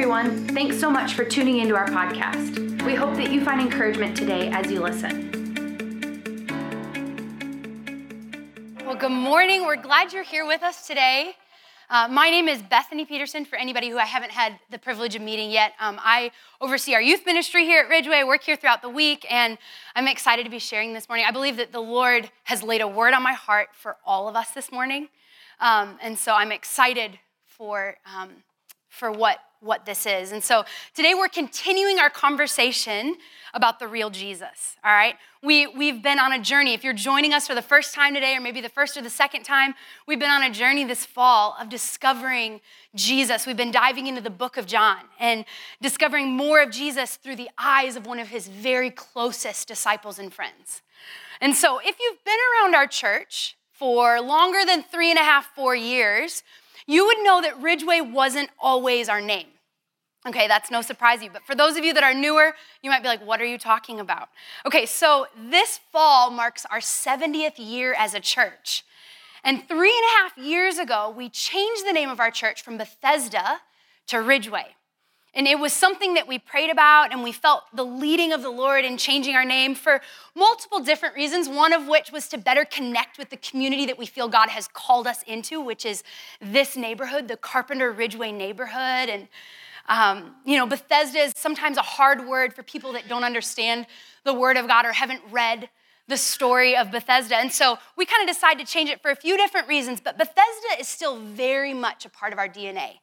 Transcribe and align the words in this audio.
everyone. 0.00 0.48
Thanks 0.48 0.80
so 0.80 0.90
much 0.90 1.12
for 1.12 1.26
tuning 1.26 1.58
into 1.58 1.76
our 1.76 1.84
podcast. 1.84 2.82
We 2.86 2.94
hope 2.94 3.16
that 3.16 3.30
you 3.30 3.44
find 3.44 3.60
encouragement 3.60 4.16
today 4.16 4.48
as 4.48 4.72
you 4.72 4.80
listen. 4.80 5.28
Well, 8.86 8.94
good 8.94 9.12
morning. 9.12 9.66
We're 9.66 9.76
glad 9.76 10.14
you're 10.14 10.22
here 10.22 10.46
with 10.46 10.62
us 10.62 10.86
today. 10.86 11.34
Uh, 11.90 12.08
my 12.08 12.30
name 12.30 12.48
is 12.48 12.62
Bethany 12.62 13.04
Peterson, 13.04 13.44
for 13.44 13.56
anybody 13.56 13.90
who 13.90 13.98
I 13.98 14.06
haven't 14.06 14.30
had 14.30 14.58
the 14.70 14.78
privilege 14.78 15.14
of 15.16 15.20
meeting 15.20 15.50
yet. 15.50 15.74
Um, 15.78 16.00
I 16.02 16.30
oversee 16.62 16.94
our 16.94 17.02
youth 17.02 17.26
ministry 17.26 17.66
here 17.66 17.82
at 17.82 17.90
Ridgeway, 17.90 18.16
I 18.16 18.24
work 18.24 18.42
here 18.42 18.56
throughout 18.56 18.80
the 18.80 18.88
week, 18.88 19.26
and 19.30 19.58
I'm 19.94 20.08
excited 20.08 20.44
to 20.44 20.50
be 20.50 20.60
sharing 20.60 20.94
this 20.94 21.10
morning. 21.10 21.26
I 21.28 21.30
believe 21.30 21.58
that 21.58 21.72
the 21.72 21.80
Lord 21.80 22.30
has 22.44 22.62
laid 22.62 22.80
a 22.80 22.88
word 22.88 23.12
on 23.12 23.22
my 23.22 23.34
heart 23.34 23.68
for 23.74 23.98
all 24.06 24.30
of 24.30 24.34
us 24.34 24.52
this 24.52 24.72
morning. 24.72 25.10
Um, 25.60 25.98
and 26.00 26.18
so 26.18 26.32
I'm 26.32 26.52
excited 26.52 27.18
for, 27.44 27.98
um, 28.06 28.30
for 28.88 29.12
what, 29.12 29.40
what 29.60 29.84
this 29.84 30.06
is. 30.06 30.32
And 30.32 30.42
so 30.42 30.64
today 30.94 31.14
we're 31.14 31.28
continuing 31.28 31.98
our 31.98 32.10
conversation 32.10 33.16
about 33.52 33.78
the 33.78 33.86
real 33.86 34.10
Jesus, 34.10 34.76
all 34.84 34.92
right? 34.92 35.14
We, 35.42 35.66
we've 35.66 36.02
been 36.02 36.18
on 36.18 36.32
a 36.32 36.38
journey. 36.38 36.74
If 36.74 36.84
you're 36.84 36.92
joining 36.92 37.32
us 37.32 37.46
for 37.46 37.54
the 37.54 37.62
first 37.62 37.94
time 37.94 38.14
today, 38.14 38.36
or 38.36 38.40
maybe 38.40 38.60
the 38.60 38.68
first 38.68 38.96
or 38.96 39.02
the 39.02 39.10
second 39.10 39.42
time, 39.42 39.74
we've 40.06 40.18
been 40.18 40.30
on 40.30 40.42
a 40.42 40.50
journey 40.50 40.84
this 40.84 41.04
fall 41.04 41.56
of 41.60 41.68
discovering 41.68 42.60
Jesus. 42.94 43.46
We've 43.46 43.56
been 43.56 43.70
diving 43.70 44.06
into 44.06 44.20
the 44.20 44.30
book 44.30 44.56
of 44.56 44.66
John 44.66 44.98
and 45.18 45.44
discovering 45.80 46.30
more 46.30 46.62
of 46.62 46.70
Jesus 46.70 47.16
through 47.16 47.36
the 47.36 47.50
eyes 47.58 47.96
of 47.96 48.06
one 48.06 48.18
of 48.18 48.28
his 48.28 48.48
very 48.48 48.90
closest 48.90 49.68
disciples 49.68 50.18
and 50.18 50.32
friends. 50.32 50.82
And 51.40 51.54
so 51.54 51.78
if 51.78 51.96
you've 51.98 52.24
been 52.24 52.38
around 52.62 52.74
our 52.74 52.86
church 52.86 53.56
for 53.72 54.20
longer 54.20 54.64
than 54.66 54.82
three 54.82 55.10
and 55.10 55.18
a 55.18 55.22
half, 55.22 55.46
four 55.54 55.74
years, 55.74 56.42
you 56.86 57.06
would 57.06 57.18
know 57.22 57.40
that 57.42 57.60
Ridgeway 57.60 58.00
wasn't 58.00 58.50
always 58.58 59.08
our 59.08 59.20
name. 59.20 59.46
Okay, 60.26 60.48
that's 60.48 60.70
no 60.70 60.82
surprise 60.82 61.20
to 61.20 61.26
you. 61.26 61.30
But 61.30 61.44
for 61.46 61.54
those 61.54 61.76
of 61.76 61.84
you 61.84 61.94
that 61.94 62.04
are 62.04 62.12
newer, 62.12 62.54
you 62.82 62.90
might 62.90 63.02
be 63.02 63.08
like, 63.08 63.26
what 63.26 63.40
are 63.40 63.46
you 63.46 63.56
talking 63.56 64.00
about? 64.00 64.28
Okay, 64.66 64.84
so 64.84 65.26
this 65.50 65.80
fall 65.92 66.30
marks 66.30 66.66
our 66.66 66.80
70th 66.80 67.54
year 67.56 67.94
as 67.96 68.12
a 68.12 68.20
church. 68.20 68.84
And 69.42 69.66
three 69.66 69.94
and 69.94 70.04
a 70.04 70.22
half 70.22 70.36
years 70.36 70.78
ago, 70.78 71.12
we 71.16 71.30
changed 71.30 71.86
the 71.86 71.92
name 71.92 72.10
of 72.10 72.20
our 72.20 72.30
church 72.30 72.62
from 72.62 72.76
Bethesda 72.76 73.60
to 74.08 74.20
Ridgeway. 74.20 74.76
And 75.32 75.46
it 75.46 75.60
was 75.60 75.72
something 75.72 76.14
that 76.14 76.26
we 76.26 76.40
prayed 76.40 76.70
about, 76.70 77.12
and 77.12 77.22
we 77.22 77.30
felt 77.30 77.62
the 77.72 77.84
leading 77.84 78.32
of 78.32 78.42
the 78.42 78.50
Lord 78.50 78.84
in 78.84 78.96
changing 78.96 79.36
our 79.36 79.44
name 79.44 79.76
for 79.76 80.00
multiple 80.34 80.80
different 80.80 81.14
reasons. 81.14 81.48
One 81.48 81.72
of 81.72 81.86
which 81.86 82.10
was 82.10 82.26
to 82.28 82.38
better 82.38 82.64
connect 82.64 83.16
with 83.16 83.30
the 83.30 83.36
community 83.36 83.86
that 83.86 83.96
we 83.96 84.06
feel 84.06 84.28
God 84.28 84.48
has 84.48 84.66
called 84.66 85.06
us 85.06 85.22
into, 85.22 85.60
which 85.60 85.86
is 85.86 86.02
this 86.40 86.76
neighborhood, 86.76 87.28
the 87.28 87.36
Carpenter 87.36 87.92
Ridgeway 87.92 88.32
neighborhood. 88.32 89.08
And, 89.08 89.28
um, 89.88 90.34
you 90.44 90.56
know, 90.56 90.66
Bethesda 90.66 91.18
is 91.18 91.32
sometimes 91.36 91.76
a 91.76 91.82
hard 91.82 92.26
word 92.26 92.52
for 92.52 92.64
people 92.64 92.92
that 92.94 93.08
don't 93.08 93.24
understand 93.24 93.86
the 94.24 94.34
Word 94.34 94.56
of 94.56 94.66
God 94.66 94.84
or 94.84 94.92
haven't 94.92 95.22
read 95.30 95.70
the 96.08 96.16
story 96.16 96.76
of 96.76 96.90
Bethesda. 96.90 97.36
And 97.36 97.52
so 97.52 97.78
we 97.96 98.04
kind 98.04 98.28
of 98.28 98.34
decided 98.34 98.66
to 98.66 98.70
change 98.70 98.90
it 98.90 99.00
for 99.00 99.12
a 99.12 99.16
few 99.16 99.36
different 99.36 99.68
reasons, 99.68 100.00
but 100.00 100.18
Bethesda 100.18 100.80
is 100.80 100.88
still 100.88 101.20
very 101.20 101.72
much 101.72 102.04
a 102.04 102.10
part 102.10 102.32
of 102.32 102.38
our 102.40 102.48
DNA. 102.48 102.98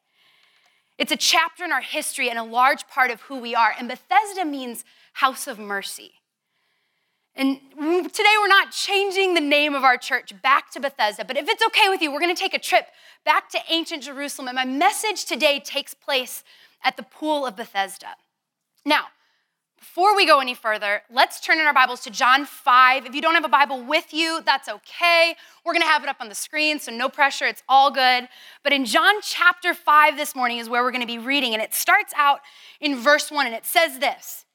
It's 0.97 1.11
a 1.11 1.17
chapter 1.17 1.63
in 1.63 1.71
our 1.71 1.81
history 1.81 2.29
and 2.29 2.39
a 2.39 2.43
large 2.43 2.87
part 2.87 3.11
of 3.11 3.21
who 3.21 3.39
we 3.39 3.53
are. 3.53 3.73
And 3.77 3.87
Bethesda 3.87 4.45
means 4.45 4.83
house 5.13 5.47
of 5.47 5.59
mercy. 5.59 6.13
And 7.35 7.59
today 7.71 8.35
we're 8.41 8.47
not 8.47 8.71
changing 8.71 9.35
the 9.35 9.41
name 9.41 9.75
of 9.75 9.83
our 9.83 9.95
church 9.97 10.33
back 10.41 10.71
to 10.71 10.79
Bethesda, 10.79 11.23
but 11.23 11.37
if 11.37 11.47
it's 11.47 11.63
okay 11.67 11.87
with 11.87 12.01
you, 12.01 12.11
we're 12.11 12.19
going 12.19 12.35
to 12.35 12.39
take 12.39 12.55
a 12.55 12.59
trip 12.59 12.87
back 13.23 13.47
to 13.49 13.59
ancient 13.69 14.01
Jerusalem. 14.01 14.47
And 14.47 14.55
my 14.55 14.65
message 14.65 15.25
today 15.25 15.59
takes 15.59 15.93
place 15.93 16.43
at 16.83 16.97
the 16.97 17.03
pool 17.03 17.45
of 17.45 17.55
Bethesda. 17.55 18.15
Now, 18.83 19.05
before 19.79 20.15
we 20.15 20.25
go 20.25 20.39
any 20.39 20.55
further, 20.55 21.03
let's 21.09 21.39
turn 21.39 21.59
in 21.59 21.65
our 21.67 21.73
Bibles 21.73 22.01
to 22.01 22.09
John 22.09 22.45
5. 22.45 23.05
If 23.05 23.13
you 23.13 23.21
don't 23.21 23.35
have 23.35 23.45
a 23.45 23.49
Bible 23.49 23.83
with 23.83 24.11
you, 24.11 24.41
that's 24.43 24.67
okay. 24.67 25.35
We're 25.63 25.73
going 25.73 25.83
to 25.83 25.87
have 25.87 26.03
it 26.03 26.09
up 26.09 26.17
on 26.19 26.29
the 26.29 26.35
screen, 26.35 26.79
so 26.79 26.91
no 26.91 27.09
pressure, 27.09 27.45
it's 27.45 27.61
all 27.69 27.91
good. 27.91 28.27
But 28.63 28.73
in 28.73 28.85
John 28.85 29.15
chapter 29.21 29.73
5 29.75 30.17
this 30.17 30.35
morning 30.35 30.57
is 30.57 30.67
where 30.67 30.83
we're 30.83 30.91
going 30.91 31.01
to 31.01 31.07
be 31.07 31.19
reading, 31.19 31.53
and 31.53 31.61
it 31.61 31.73
starts 31.73 32.11
out 32.17 32.39
in 32.79 32.95
verse 32.95 33.31
1, 33.31 33.45
and 33.45 33.55
it 33.55 33.65
says 33.65 33.99
this 33.99 34.45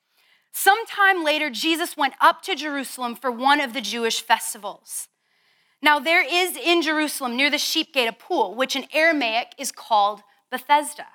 Sometime 0.53 1.23
later, 1.23 1.51
Jesus 1.51 1.97
went 1.97 2.15
up 2.21 2.43
to 2.43 2.57
Jerusalem 2.57 3.15
for 3.15 3.31
one 3.31 3.61
of 3.61 3.75
the 3.75 3.81
Jewish 3.81 4.21
festivals. 4.21 5.09
Now, 5.81 5.99
there 5.99 6.25
is 6.25 6.57
in 6.57 6.83
Jerusalem 6.83 7.37
near 7.37 7.51
the 7.51 7.59
sheep 7.59 7.93
gate 7.95 8.09
a 8.09 8.13
pool, 8.13 8.55
which 8.55 8.75
in 8.75 8.87
Aramaic 8.93 9.55
is 9.57 9.71
called 9.71 10.23
Bethesda, 10.51 11.07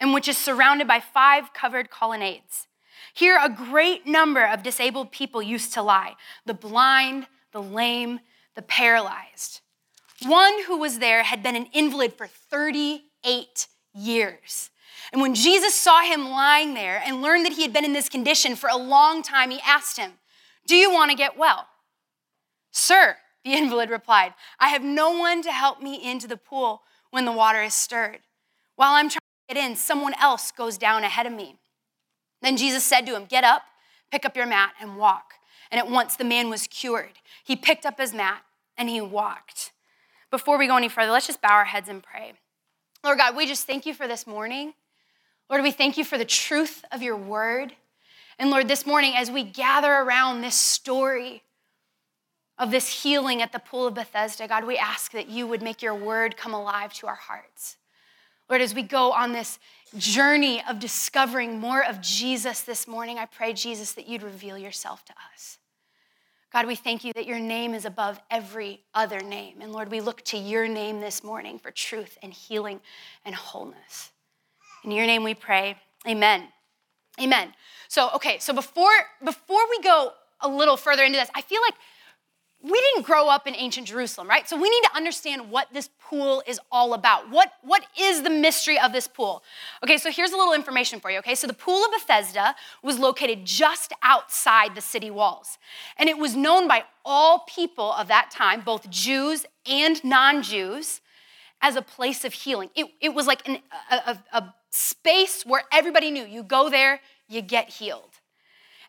and 0.00 0.12
which 0.12 0.28
is 0.28 0.36
surrounded 0.36 0.88
by 0.88 1.00
five 1.00 1.52
covered 1.52 1.90
colonnades. 1.90 2.66
Here, 3.20 3.38
a 3.38 3.50
great 3.50 4.06
number 4.06 4.42
of 4.42 4.62
disabled 4.62 5.12
people 5.12 5.42
used 5.42 5.74
to 5.74 5.82
lie 5.82 6.16
the 6.46 6.54
blind, 6.54 7.26
the 7.52 7.60
lame, 7.60 8.20
the 8.54 8.62
paralyzed. 8.62 9.60
One 10.22 10.62
who 10.62 10.78
was 10.78 11.00
there 11.00 11.22
had 11.22 11.42
been 11.42 11.54
an 11.54 11.66
invalid 11.74 12.14
for 12.14 12.26
38 12.26 13.66
years. 13.92 14.70
And 15.12 15.20
when 15.20 15.34
Jesus 15.34 15.74
saw 15.74 16.00
him 16.00 16.30
lying 16.30 16.72
there 16.72 17.02
and 17.04 17.20
learned 17.20 17.44
that 17.44 17.52
he 17.52 17.60
had 17.60 17.74
been 17.74 17.84
in 17.84 17.92
this 17.92 18.08
condition 18.08 18.56
for 18.56 18.70
a 18.70 18.76
long 18.78 19.22
time, 19.22 19.50
he 19.50 19.60
asked 19.66 19.98
him, 19.98 20.12
Do 20.66 20.74
you 20.74 20.90
want 20.90 21.10
to 21.10 21.16
get 21.16 21.36
well? 21.36 21.66
Sir, 22.72 23.18
the 23.44 23.52
invalid 23.52 23.90
replied, 23.90 24.32
I 24.58 24.68
have 24.68 24.82
no 24.82 25.10
one 25.10 25.42
to 25.42 25.52
help 25.52 25.82
me 25.82 26.02
into 26.02 26.26
the 26.26 26.38
pool 26.38 26.84
when 27.10 27.26
the 27.26 27.32
water 27.32 27.62
is 27.62 27.74
stirred. 27.74 28.20
While 28.76 28.94
I'm 28.94 29.10
trying 29.10 29.20
to 29.48 29.54
get 29.54 29.62
in, 29.62 29.76
someone 29.76 30.14
else 30.14 30.50
goes 30.50 30.78
down 30.78 31.04
ahead 31.04 31.26
of 31.26 31.34
me. 31.34 31.56
Then 32.42 32.56
Jesus 32.56 32.84
said 32.84 33.06
to 33.06 33.14
him, 33.14 33.26
Get 33.26 33.44
up, 33.44 33.62
pick 34.10 34.24
up 34.24 34.36
your 34.36 34.46
mat, 34.46 34.72
and 34.80 34.96
walk. 34.96 35.34
And 35.70 35.78
at 35.78 35.88
once 35.88 36.16
the 36.16 36.24
man 36.24 36.50
was 36.50 36.66
cured. 36.66 37.18
He 37.44 37.56
picked 37.56 37.86
up 37.86 37.98
his 37.98 38.12
mat 38.12 38.42
and 38.76 38.88
he 38.88 39.00
walked. 39.00 39.72
Before 40.30 40.58
we 40.58 40.66
go 40.66 40.76
any 40.76 40.88
further, 40.88 41.12
let's 41.12 41.26
just 41.26 41.42
bow 41.42 41.52
our 41.52 41.64
heads 41.64 41.88
and 41.88 42.02
pray. 42.02 42.32
Lord 43.02 43.18
God, 43.18 43.36
we 43.36 43.46
just 43.46 43.66
thank 43.66 43.86
you 43.86 43.94
for 43.94 44.06
this 44.06 44.26
morning. 44.26 44.74
Lord, 45.48 45.62
we 45.62 45.70
thank 45.72 45.96
you 45.96 46.04
for 46.04 46.18
the 46.18 46.24
truth 46.24 46.84
of 46.92 47.02
your 47.02 47.16
word. 47.16 47.74
And 48.38 48.50
Lord, 48.50 48.68
this 48.68 48.86
morning, 48.86 49.14
as 49.16 49.30
we 49.30 49.42
gather 49.42 49.92
around 49.92 50.40
this 50.40 50.54
story 50.54 51.42
of 52.58 52.70
this 52.70 53.02
healing 53.02 53.42
at 53.42 53.52
the 53.52 53.58
pool 53.58 53.86
of 53.86 53.94
Bethesda, 53.94 54.46
God, 54.46 54.64
we 54.64 54.76
ask 54.76 55.12
that 55.12 55.28
you 55.28 55.46
would 55.46 55.62
make 55.62 55.82
your 55.82 55.94
word 55.94 56.36
come 56.36 56.54
alive 56.54 56.92
to 56.94 57.06
our 57.06 57.16
hearts. 57.16 57.76
Lord, 58.50 58.62
as 58.62 58.74
we 58.74 58.82
go 58.82 59.12
on 59.12 59.32
this 59.32 59.60
journey 59.96 60.60
of 60.68 60.80
discovering 60.80 61.60
more 61.60 61.84
of 61.84 62.00
Jesus 62.00 62.62
this 62.62 62.88
morning, 62.88 63.16
I 63.16 63.26
pray, 63.26 63.52
Jesus, 63.52 63.92
that 63.92 64.08
you'd 64.08 64.24
reveal 64.24 64.58
yourself 64.58 65.04
to 65.04 65.12
us. 65.32 65.58
God, 66.52 66.66
we 66.66 66.74
thank 66.74 67.04
you 67.04 67.12
that 67.12 67.26
your 67.26 67.38
name 67.38 67.74
is 67.74 67.84
above 67.84 68.20
every 68.28 68.80
other 68.92 69.20
name. 69.20 69.60
And 69.60 69.72
Lord, 69.72 69.88
we 69.88 70.00
look 70.00 70.22
to 70.22 70.36
your 70.36 70.66
name 70.66 71.00
this 71.00 71.22
morning 71.22 71.60
for 71.60 71.70
truth 71.70 72.18
and 72.24 72.32
healing 72.32 72.80
and 73.24 73.36
wholeness. 73.36 74.10
In 74.82 74.90
your 74.90 75.06
name 75.06 75.22
we 75.22 75.34
pray. 75.34 75.76
Amen. 76.08 76.48
Amen. 77.20 77.52
So, 77.86 78.10
okay, 78.16 78.38
so 78.40 78.52
before 78.52 78.90
before 79.24 79.62
we 79.70 79.80
go 79.80 80.12
a 80.40 80.48
little 80.48 80.76
further 80.76 81.04
into 81.04 81.18
this, 81.18 81.30
I 81.36 81.42
feel 81.42 81.60
like 81.62 81.74
we 82.62 82.78
didn't 82.78 83.06
grow 83.06 83.28
up 83.28 83.46
in 83.46 83.54
ancient 83.54 83.86
Jerusalem, 83.86 84.28
right? 84.28 84.46
So 84.46 84.56
we 84.56 84.68
need 84.68 84.82
to 84.82 84.94
understand 84.94 85.50
what 85.50 85.68
this 85.72 85.88
pool 85.98 86.42
is 86.46 86.60
all 86.70 86.92
about. 86.92 87.30
What, 87.30 87.52
what 87.62 87.86
is 87.98 88.22
the 88.22 88.28
mystery 88.28 88.78
of 88.78 88.92
this 88.92 89.06
pool? 89.06 89.42
Okay, 89.82 89.96
so 89.96 90.10
here's 90.10 90.32
a 90.32 90.36
little 90.36 90.52
information 90.52 91.00
for 91.00 91.10
you, 91.10 91.18
okay? 91.20 91.34
So 91.34 91.46
the 91.46 91.54
pool 91.54 91.82
of 91.84 91.90
Bethesda 91.92 92.54
was 92.82 92.98
located 92.98 93.46
just 93.46 93.94
outside 94.02 94.74
the 94.74 94.82
city 94.82 95.10
walls. 95.10 95.56
And 95.96 96.08
it 96.08 96.18
was 96.18 96.36
known 96.36 96.68
by 96.68 96.84
all 97.02 97.44
people 97.48 97.92
of 97.92 98.08
that 98.08 98.30
time, 98.30 98.60
both 98.60 98.90
Jews 98.90 99.46
and 99.66 100.02
non 100.04 100.42
Jews, 100.42 101.00
as 101.62 101.76
a 101.76 101.82
place 101.82 102.24
of 102.24 102.34
healing. 102.34 102.68
It, 102.74 102.86
it 103.00 103.14
was 103.14 103.26
like 103.26 103.46
an, 103.48 103.58
a, 103.90 103.94
a, 103.96 104.38
a 104.38 104.54
space 104.70 105.44
where 105.46 105.62
everybody 105.72 106.10
knew 106.10 106.24
you 106.24 106.42
go 106.42 106.68
there, 106.68 107.00
you 107.28 107.40
get 107.40 107.70
healed. 107.70 108.09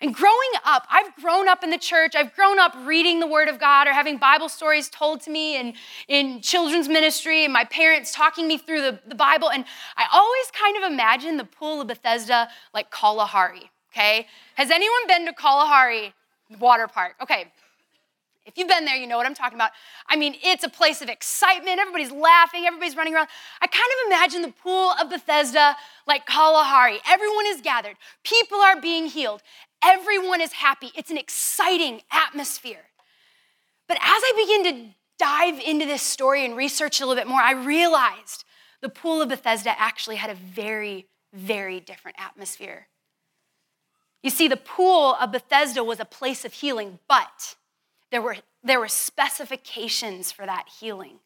And 0.01 0.15
growing 0.15 0.49
up, 0.65 0.87
I've 0.89 1.15
grown 1.15 1.47
up 1.47 1.63
in 1.63 1.69
the 1.69 1.77
church. 1.77 2.15
I've 2.15 2.35
grown 2.35 2.57
up 2.57 2.73
reading 2.85 3.19
the 3.19 3.27
Word 3.27 3.47
of 3.47 3.59
God 3.59 3.87
or 3.87 3.93
having 3.93 4.17
Bible 4.17 4.49
stories 4.49 4.89
told 4.89 5.21
to 5.21 5.29
me 5.29 5.59
in, 5.59 5.73
in 6.07 6.41
children's 6.41 6.89
ministry 6.89 7.43
and 7.43 7.53
my 7.53 7.65
parents 7.65 8.11
talking 8.11 8.47
me 8.47 8.57
through 8.57 8.81
the, 8.81 8.99
the 9.05 9.13
Bible. 9.13 9.51
And 9.51 9.63
I 9.95 10.07
always 10.11 10.51
kind 10.51 10.75
of 10.75 10.91
imagine 10.91 11.37
the 11.37 11.45
pool 11.45 11.81
of 11.81 11.87
Bethesda 11.87 12.49
like 12.73 12.89
Kalahari, 12.89 13.69
okay? 13.93 14.25
Has 14.55 14.71
anyone 14.71 15.05
been 15.07 15.27
to 15.27 15.33
Kalahari 15.33 16.13
water 16.59 16.87
park? 16.87 17.13
Okay. 17.21 17.51
If 18.43 18.57
you've 18.57 18.67
been 18.67 18.85
there, 18.85 18.95
you 18.95 19.05
know 19.05 19.17
what 19.17 19.27
I'm 19.27 19.35
talking 19.35 19.55
about. 19.55 19.69
I 20.07 20.15
mean, 20.15 20.35
it's 20.43 20.63
a 20.63 20.69
place 20.69 21.03
of 21.03 21.09
excitement. 21.09 21.79
Everybody's 21.79 22.11
laughing, 22.11 22.65
everybody's 22.65 22.95
running 22.95 23.13
around. 23.13 23.27
I 23.61 23.67
kind 23.67 23.83
of 23.83 24.07
imagine 24.07 24.41
the 24.41 24.51
pool 24.51 24.93
of 24.99 25.11
Bethesda 25.11 25.75
like 26.07 26.25
Kalahari. 26.25 26.97
Everyone 27.07 27.45
is 27.45 27.61
gathered, 27.61 27.97
people 28.23 28.57
are 28.57 28.81
being 28.81 29.05
healed, 29.05 29.43
Everyone 29.83 30.41
is 30.41 30.53
happy. 30.53 30.91
It's 30.95 31.11
an 31.11 31.17
exciting 31.17 32.01
atmosphere. 32.11 32.85
But 33.87 33.97
as 33.97 34.01
I 34.03 34.61
begin 34.63 34.73
to 34.73 34.95
dive 35.17 35.59
into 35.59 35.85
this 35.85 36.01
story 36.01 36.45
and 36.45 36.55
research 36.55 37.01
a 37.01 37.05
little 37.05 37.19
bit 37.21 37.27
more, 37.27 37.41
I 37.41 37.53
realized 37.53 38.43
the 38.81 38.89
Pool 38.89 39.21
of 39.21 39.29
Bethesda 39.29 39.79
actually 39.79 40.15
had 40.15 40.29
a 40.29 40.35
very 40.35 41.07
very 41.33 41.79
different 41.79 42.17
atmosphere. 42.19 42.87
You 44.23 44.29
see, 44.29 44.47
the 44.47 44.57
pool 44.57 45.15
of 45.19 45.31
Bethesda 45.31 45.83
was 45.83 45.99
a 45.99 46.05
place 46.05 46.45
of 46.45 46.53
healing, 46.53 46.99
but 47.07 47.55
there 48.11 48.21
were, 48.21 48.37
there 48.63 48.79
were 48.79 48.87
specifications 48.87 50.31
for 50.31 50.45
that 50.45 50.67
healing. 50.79 51.19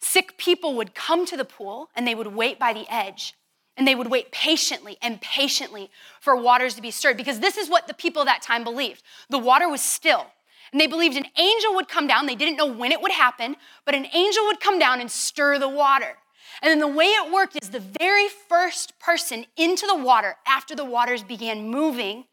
Sick 0.00 0.36
people 0.36 0.74
would 0.74 0.94
come 0.94 1.24
to 1.26 1.36
the 1.36 1.44
pool 1.44 1.88
and 1.96 2.06
they 2.06 2.14
would 2.14 2.28
wait 2.28 2.58
by 2.58 2.72
the 2.72 2.86
edge 2.92 3.34
and 3.76 3.86
they 3.86 3.94
would 3.94 4.10
wait 4.10 4.30
patiently 4.30 4.96
and 5.02 5.20
patiently 5.20 5.90
for 6.20 6.36
waters 6.36 6.74
to 6.74 6.82
be 6.82 6.90
stirred 6.90 7.16
because 7.16 7.40
this 7.40 7.56
is 7.56 7.68
what 7.68 7.88
the 7.88 7.94
people 7.94 8.22
of 8.22 8.26
that 8.26 8.42
time 8.42 8.64
believed. 8.64 9.02
The 9.30 9.38
water 9.38 9.68
was 9.68 9.80
still. 9.80 10.26
And 10.72 10.80
they 10.80 10.86
believed 10.86 11.16
an 11.16 11.26
angel 11.38 11.74
would 11.74 11.88
come 11.88 12.06
down. 12.06 12.26
They 12.26 12.34
didn't 12.34 12.56
know 12.56 12.66
when 12.66 12.92
it 12.92 13.00
would 13.00 13.12
happen, 13.12 13.56
but 13.84 13.94
an 13.94 14.06
angel 14.12 14.44
would 14.46 14.60
come 14.60 14.78
down 14.78 15.00
and 15.00 15.10
stir 15.10 15.58
the 15.58 15.68
water. 15.68 16.16
And 16.62 16.70
then 16.70 16.78
the 16.78 16.88
way 16.88 17.06
it 17.06 17.32
worked 17.32 17.56
is 17.60 17.70
the 17.70 17.82
very 18.00 18.28
first 18.28 18.98
person 18.98 19.46
into 19.56 19.86
the 19.86 19.96
water 19.96 20.36
after 20.46 20.74
the 20.74 20.84
waters 20.84 21.22
began 21.22 21.68
moving 21.68 22.24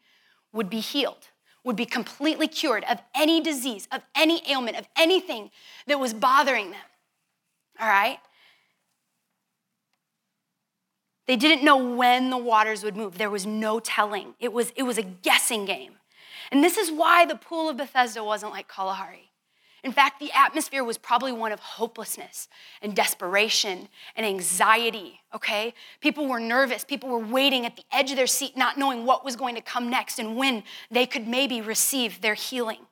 would 0.52 0.70
be 0.70 0.80
healed, 0.80 1.28
would 1.64 1.76
be 1.76 1.86
completely 1.86 2.48
cured 2.48 2.84
of 2.84 3.00
any 3.14 3.40
disease, 3.40 3.88
of 3.92 4.02
any 4.14 4.42
ailment, 4.50 4.76
of 4.76 4.88
anything 4.96 5.50
that 5.86 6.00
was 6.00 6.14
bothering 6.14 6.70
them. 6.70 6.80
All 7.80 7.88
right? 7.88 8.18
They 11.26 11.36
didn't 11.36 11.64
know 11.64 11.76
when 11.76 12.30
the 12.30 12.38
waters 12.38 12.82
would 12.82 12.96
move. 12.96 13.18
There 13.18 13.30
was 13.30 13.46
no 13.46 13.80
telling. 13.80 14.34
It 14.40 14.52
was, 14.52 14.72
it 14.76 14.82
was 14.82 14.98
a 14.98 15.02
guessing 15.02 15.64
game. 15.64 15.94
And 16.50 16.62
this 16.62 16.76
is 16.76 16.90
why 16.90 17.24
the 17.24 17.36
pool 17.36 17.68
of 17.68 17.76
Bethesda 17.76 18.22
wasn't 18.24 18.52
like 18.52 18.68
Kalahari. 18.68 19.30
In 19.84 19.92
fact, 19.92 20.20
the 20.20 20.30
atmosphere 20.32 20.84
was 20.84 20.96
probably 20.96 21.32
one 21.32 21.50
of 21.50 21.58
hopelessness 21.58 22.48
and 22.82 22.94
desperation 22.94 23.88
and 24.14 24.24
anxiety, 24.24 25.20
okay? 25.34 25.74
People 26.00 26.28
were 26.28 26.38
nervous. 26.38 26.84
People 26.84 27.08
were 27.08 27.18
waiting 27.18 27.66
at 27.66 27.74
the 27.74 27.82
edge 27.90 28.10
of 28.10 28.16
their 28.16 28.28
seat, 28.28 28.56
not 28.56 28.78
knowing 28.78 29.04
what 29.04 29.24
was 29.24 29.34
going 29.34 29.56
to 29.56 29.60
come 29.60 29.90
next 29.90 30.20
and 30.20 30.36
when 30.36 30.62
they 30.90 31.04
could 31.04 31.26
maybe 31.26 31.60
receive 31.60 32.20
their 32.20 32.34
healing. 32.34 32.86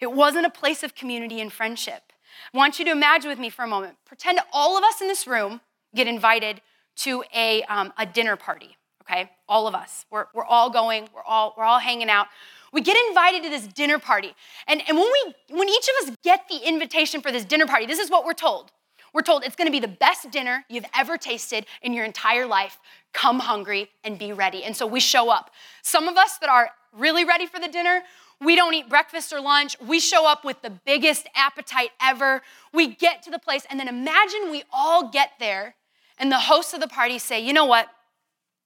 It 0.00 0.12
wasn't 0.12 0.46
a 0.46 0.50
place 0.50 0.84
of 0.84 0.94
community 0.94 1.40
and 1.40 1.52
friendship. 1.52 2.12
I 2.52 2.56
want 2.56 2.78
you 2.78 2.84
to 2.84 2.92
imagine 2.92 3.28
with 3.28 3.38
me 3.40 3.50
for 3.50 3.64
a 3.64 3.68
moment. 3.68 3.96
Pretend 4.04 4.38
all 4.52 4.78
of 4.78 4.84
us 4.84 5.00
in 5.00 5.08
this 5.08 5.26
room 5.26 5.62
get 5.96 6.06
invited 6.06 6.60
to 6.96 7.24
a, 7.34 7.62
um, 7.64 7.92
a 7.98 8.06
dinner 8.06 8.36
party, 8.36 8.76
okay? 9.02 9.30
All 9.48 9.66
of 9.66 9.74
us. 9.74 10.06
We're, 10.10 10.26
we're 10.34 10.44
all 10.44 10.70
going, 10.70 11.08
we're 11.14 11.22
all, 11.22 11.54
we're 11.56 11.64
all 11.64 11.78
hanging 11.78 12.08
out. 12.08 12.26
We 12.72 12.80
get 12.80 12.96
invited 13.08 13.42
to 13.44 13.50
this 13.50 13.66
dinner 13.66 13.98
party. 13.98 14.34
And, 14.66 14.82
and 14.88 14.96
when, 14.96 15.10
we, 15.12 15.56
when 15.56 15.68
each 15.68 15.88
of 15.88 16.08
us 16.08 16.16
get 16.24 16.48
the 16.48 16.66
invitation 16.66 17.20
for 17.20 17.30
this 17.30 17.44
dinner 17.44 17.66
party, 17.66 17.86
this 17.86 17.98
is 17.98 18.10
what 18.10 18.24
we're 18.24 18.32
told. 18.32 18.72
We're 19.12 19.22
told 19.22 19.44
it's 19.44 19.54
gonna 19.54 19.70
be 19.70 19.80
the 19.80 19.86
best 19.86 20.30
dinner 20.32 20.64
you've 20.68 20.86
ever 20.92 21.16
tasted 21.16 21.66
in 21.82 21.92
your 21.92 22.04
entire 22.04 22.46
life. 22.46 22.78
Come 23.12 23.38
hungry 23.38 23.90
and 24.02 24.18
be 24.18 24.32
ready. 24.32 24.64
And 24.64 24.76
so 24.76 24.86
we 24.86 24.98
show 24.98 25.30
up. 25.30 25.52
Some 25.82 26.08
of 26.08 26.16
us 26.16 26.36
that 26.38 26.50
are 26.50 26.70
really 26.92 27.24
ready 27.24 27.46
for 27.46 27.60
the 27.60 27.68
dinner, 27.68 28.02
we 28.40 28.56
don't 28.56 28.74
eat 28.74 28.88
breakfast 28.88 29.32
or 29.32 29.40
lunch. 29.40 29.76
We 29.80 30.00
show 30.00 30.26
up 30.26 30.44
with 30.44 30.60
the 30.62 30.70
biggest 30.70 31.28
appetite 31.36 31.90
ever. 32.00 32.42
We 32.72 32.88
get 32.88 33.22
to 33.22 33.30
the 33.30 33.38
place, 33.38 33.64
and 33.70 33.78
then 33.78 33.86
imagine 33.86 34.50
we 34.50 34.64
all 34.72 35.08
get 35.08 35.30
there, 35.38 35.76
and 36.18 36.30
the 36.30 36.38
hosts 36.38 36.72
of 36.74 36.80
the 36.80 36.88
party 36.88 37.18
say, 37.18 37.40
you 37.40 37.52
know 37.52 37.64
what? 37.64 37.88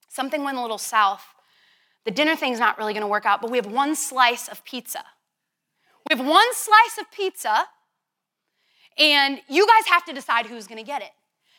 Something 0.07 0.43
went 0.43 0.57
a 0.57 0.61
little 0.61 0.77
south. 0.77 1.23
The 2.05 2.11
dinner 2.11 2.35
thing's 2.35 2.59
not 2.59 2.77
really 2.77 2.93
gonna 2.93 3.07
work 3.07 3.25
out, 3.25 3.41
but 3.41 3.51
we 3.51 3.57
have 3.57 3.67
one 3.67 3.95
slice 3.95 4.47
of 4.47 4.63
pizza. 4.65 5.03
We 6.09 6.17
have 6.17 6.25
one 6.25 6.53
slice 6.53 6.97
of 6.99 7.11
pizza, 7.11 7.65
and 8.97 9.41
you 9.47 9.67
guys 9.67 9.87
have 9.87 10.05
to 10.05 10.13
decide 10.13 10.47
who's 10.47 10.67
gonna 10.67 10.83
get 10.83 11.01
it. 11.01 11.11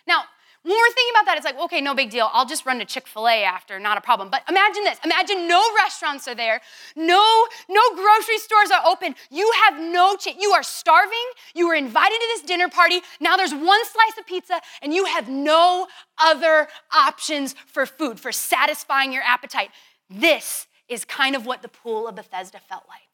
Now, 0.06 0.24
when 0.62 0.76
we're 0.76 0.92
thinking 0.92 1.12
about 1.14 1.26
that, 1.26 1.36
it's 1.38 1.46
like, 1.46 1.58
okay, 1.58 1.80
no 1.80 1.94
big 1.94 2.10
deal. 2.10 2.28
I'll 2.32 2.46
just 2.46 2.66
run 2.66 2.78
to 2.80 2.84
Chick 2.84 3.06
fil 3.06 3.26
A 3.26 3.42
after, 3.44 3.80
not 3.80 3.96
a 3.96 4.00
problem. 4.00 4.30
But 4.30 4.42
imagine 4.48 4.84
this 4.84 4.98
imagine 5.04 5.48
no 5.48 5.62
restaurants 5.76 6.28
are 6.28 6.34
there, 6.34 6.60
no, 6.94 7.46
no 7.68 7.80
grocery 7.94 8.38
stores 8.38 8.70
are 8.70 8.86
open. 8.86 9.14
You 9.30 9.50
have 9.64 9.80
no 9.80 10.16
chance. 10.16 10.36
You 10.40 10.50
are 10.50 10.62
starving. 10.62 11.16
You 11.54 11.68
were 11.68 11.74
invited 11.74 12.18
to 12.18 12.26
this 12.34 12.42
dinner 12.42 12.68
party. 12.68 13.00
Now 13.20 13.36
there's 13.36 13.54
one 13.54 13.84
slice 13.86 14.18
of 14.18 14.26
pizza, 14.26 14.60
and 14.82 14.92
you 14.92 15.06
have 15.06 15.28
no 15.28 15.86
other 16.18 16.68
options 16.94 17.54
for 17.66 17.86
food, 17.86 18.20
for 18.20 18.32
satisfying 18.32 19.12
your 19.12 19.22
appetite. 19.22 19.70
This 20.10 20.66
is 20.88 21.04
kind 21.04 21.34
of 21.36 21.46
what 21.46 21.62
the 21.62 21.68
pool 21.68 22.06
of 22.06 22.16
Bethesda 22.16 22.58
felt 22.58 22.84
like. 22.88 23.09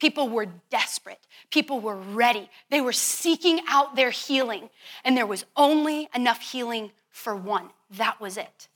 People 0.00 0.28
were 0.28 0.46
desperate. 0.70 1.20
People 1.50 1.80
were 1.80 1.96
ready. 1.96 2.48
They 2.70 2.80
were 2.80 2.92
seeking 2.92 3.60
out 3.68 3.96
their 3.96 4.10
healing, 4.10 4.70
and 5.04 5.16
there 5.16 5.26
was 5.26 5.44
only 5.56 6.08
enough 6.14 6.40
healing 6.40 6.90
for 7.10 7.36
one. 7.36 7.70
That 7.90 8.20
was 8.20 8.36
it. 8.36 8.68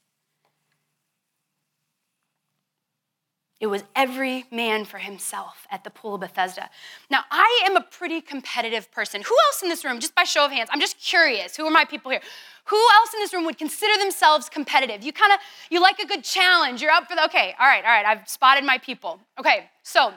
It 3.61 3.69
was 3.69 3.83
every 3.97 4.45
man 4.51 4.85
for 4.85 4.99
himself 4.99 5.67
at 5.71 5.85
the 5.85 5.91
pool 5.91 6.17
of 6.17 6.21
Bethesda. 6.21 6.69
Now, 7.09 7.21
I 7.31 7.63
am 7.65 7.77
a 7.77 7.81
pretty 7.81 8.21
competitive 8.21 8.91
person. 8.91 9.23
Who 9.23 9.35
else 9.47 9.63
in 9.63 9.71
this 9.71 9.85
room, 9.85 10.01
just 10.01 10.15
by 10.15 10.25
show 10.25 10.45
of 10.45 10.51
hands, 10.51 10.69
I'm 10.71 10.81
just 10.81 10.99
curious, 10.99 11.57
who 11.57 11.65
are 11.65 11.71
my 11.71 11.87
people 11.87 12.11
here? 12.11 12.21
Who 12.67 12.77
else 12.77 13.15
in 13.15 13.21
this 13.21 13.33
room 13.33 13.47
would 13.47 13.57
consider 13.57 13.99
themselves 13.99 14.51
competitive? 14.51 15.03
You 15.03 15.15
kind 15.15 15.33
of, 15.33 15.39
you 15.71 15.81
like 15.81 15.99
a 15.99 16.07
good 16.07 16.25
challenge. 16.25 16.83
You're 16.83 16.91
up 16.91 17.09
for 17.09 17.15
the, 17.15 17.25
okay, 17.25 17.55
all 17.59 17.67
right, 17.67 17.83
all 17.85 17.91
right, 17.91 18.05
I've 18.05 18.29
spotted 18.29 18.65
my 18.65 18.77
people. 18.77 19.21
Okay, 19.39 19.71
so 19.83 20.13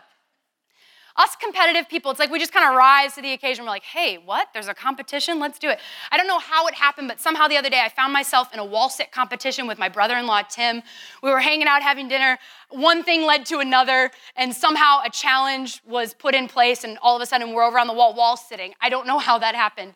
us 1.18 1.36
competitive 1.36 1.90
people, 1.90 2.12
it's 2.12 2.19
like 2.19 2.30
we 2.30 2.40
just 2.40 2.54
kind 2.54 2.69
of 2.69 2.75
rise 2.75 3.16
to 3.16 3.22
the 3.22 3.34
occasion. 3.34 3.66
We're 3.66 3.72
like, 3.72 3.84
hey, 3.84 4.19
what? 4.24 4.50
There's 4.54 4.68
a 4.68 4.74
competition? 4.74 5.40
Let's 5.40 5.58
do 5.58 5.69
it. 5.69 5.80
I 6.12 6.18
don't 6.18 6.28
know 6.28 6.40
how 6.40 6.68
it 6.68 6.75
happened, 6.75 7.08
but 7.08 7.19
somehow 7.19 7.48
the 7.48 7.58
other 7.58 7.69
day 7.69 7.81
I 7.84 7.90
found 7.90 8.14
myself 8.14 8.54
in 8.54 8.60
a 8.60 8.66
wall 8.66 8.90
sit 8.90 9.12
competition 9.12 9.66
with 9.66 9.80
my 9.80 9.90
brother 9.90 10.16
in 10.16 10.28
law, 10.28 10.44
Tim. 10.44 10.84
We 11.24 11.31
were 11.31 11.40
hanging 11.40 11.68
out 11.68 11.81
having 11.81 12.08
dinner. 12.08 12.38
One 12.69 13.04
thing 13.04 13.25
led 13.25 13.46
to 13.48 13.60
another, 13.60 14.12
and 14.36 14.54
somehow 14.54 15.02
a 15.04 15.10
challenge 15.10 15.81
was 15.88 16.14
put 16.14 16.36
in 16.36 16.48
place, 16.48 16.84
and 16.84 16.98
all 17.02 17.16
of 17.16 17.22
a 17.22 17.25
sudden 17.25 17.54
we're 17.54 17.63
over 17.63 17.80
on 17.80 17.88
the 17.88 17.94
wall, 17.94 18.13
wall 18.13 18.38
sitting. 18.38 18.74
I 18.80 18.90
don't 18.90 19.08
know 19.08 19.18
how 19.18 19.40
that 19.40 19.56
happened. 19.56 19.96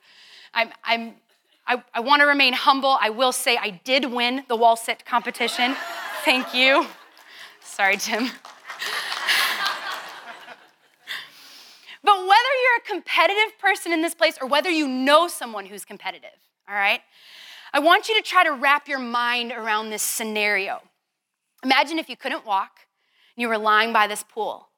I'm, 0.53 0.69
I'm 0.83 1.15
I, 1.67 1.81
I 1.93 1.99
want 1.99 2.21
to 2.21 2.25
remain 2.25 2.53
humble. 2.53 2.97
I 2.99 3.11
will 3.11 3.31
say 3.31 3.55
I 3.55 3.69
did 3.83 4.05
win 4.05 4.43
the 4.47 4.55
wall 4.55 4.75
sit 4.75 5.05
competition. 5.05 5.75
Thank 6.25 6.53
you. 6.53 6.87
Sorry, 7.63 7.97
Tim. 7.97 8.29
But 12.03 12.17
whether 12.17 12.29
you're 12.29 12.77
a 12.83 12.87
competitive 12.87 13.59
person 13.59 13.91
in 13.91 14.01
this 14.01 14.15
place 14.15 14.37
or 14.41 14.47
whether 14.47 14.69
you 14.69 14.87
know 14.87 15.27
someone 15.27 15.65
who's 15.65 15.85
competitive, 15.85 16.29
all 16.67 16.75
right, 16.75 17.01
I 17.73 17.79
want 17.79 18.09
you 18.09 18.15
to 18.15 18.21
try 18.21 18.43
to 18.43 18.51
wrap 18.51 18.87
your 18.87 18.99
mind 18.99 19.51
around 19.51 19.89
this 19.89 20.01
scenario. 20.01 20.81
Imagine 21.63 21.99
if 21.99 22.09
you 22.09 22.17
couldn't 22.17 22.45
walk 22.45 22.79
and 23.35 23.41
you 23.41 23.47
were 23.47 23.57
lying 23.57 23.93
by 23.93 24.07
this 24.07 24.23
pool. 24.23 24.69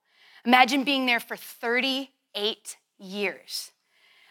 Imagine 0.45 0.83
being 0.83 1.05
there 1.05 1.19
for 1.19 1.37
38 1.37 2.77
years. 2.99 3.71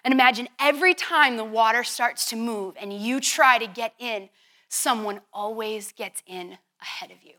And 0.05 0.13
imagine 0.13 0.49
every 0.61 0.95
time 0.95 1.37
the 1.37 1.45
water 1.45 1.85
starts 1.85 2.27
to 2.31 2.37
move 2.37 2.75
and 2.79 2.93
you 2.93 3.21
try 3.21 3.59
to 3.59 3.67
get 3.67 3.95
in, 3.99 4.29
someone 4.69 5.21
always 5.33 5.93
gets 5.93 6.23
in 6.27 6.59
ahead 6.81 7.11
of 7.11 7.23
you. 7.23 7.35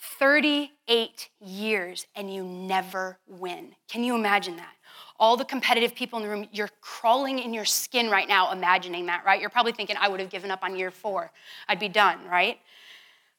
38 0.00 1.28
years 1.40 2.06
and 2.16 2.32
you 2.32 2.42
never 2.42 3.18
win. 3.26 3.74
Can 3.88 4.02
you 4.02 4.14
imagine 4.14 4.56
that? 4.56 4.72
All 5.18 5.36
the 5.36 5.44
competitive 5.44 5.94
people 5.94 6.18
in 6.18 6.24
the 6.24 6.30
room, 6.30 6.46
you're 6.52 6.70
crawling 6.80 7.38
in 7.38 7.52
your 7.52 7.66
skin 7.66 8.10
right 8.10 8.26
now 8.26 8.50
imagining 8.50 9.06
that, 9.06 9.24
right? 9.26 9.40
You're 9.40 9.50
probably 9.50 9.72
thinking, 9.72 9.96
I 10.00 10.08
would 10.08 10.20
have 10.20 10.30
given 10.30 10.50
up 10.50 10.64
on 10.64 10.74
year 10.74 10.90
four. 10.90 11.30
I'd 11.68 11.78
be 11.78 11.88
done, 11.88 12.18
right? 12.26 12.58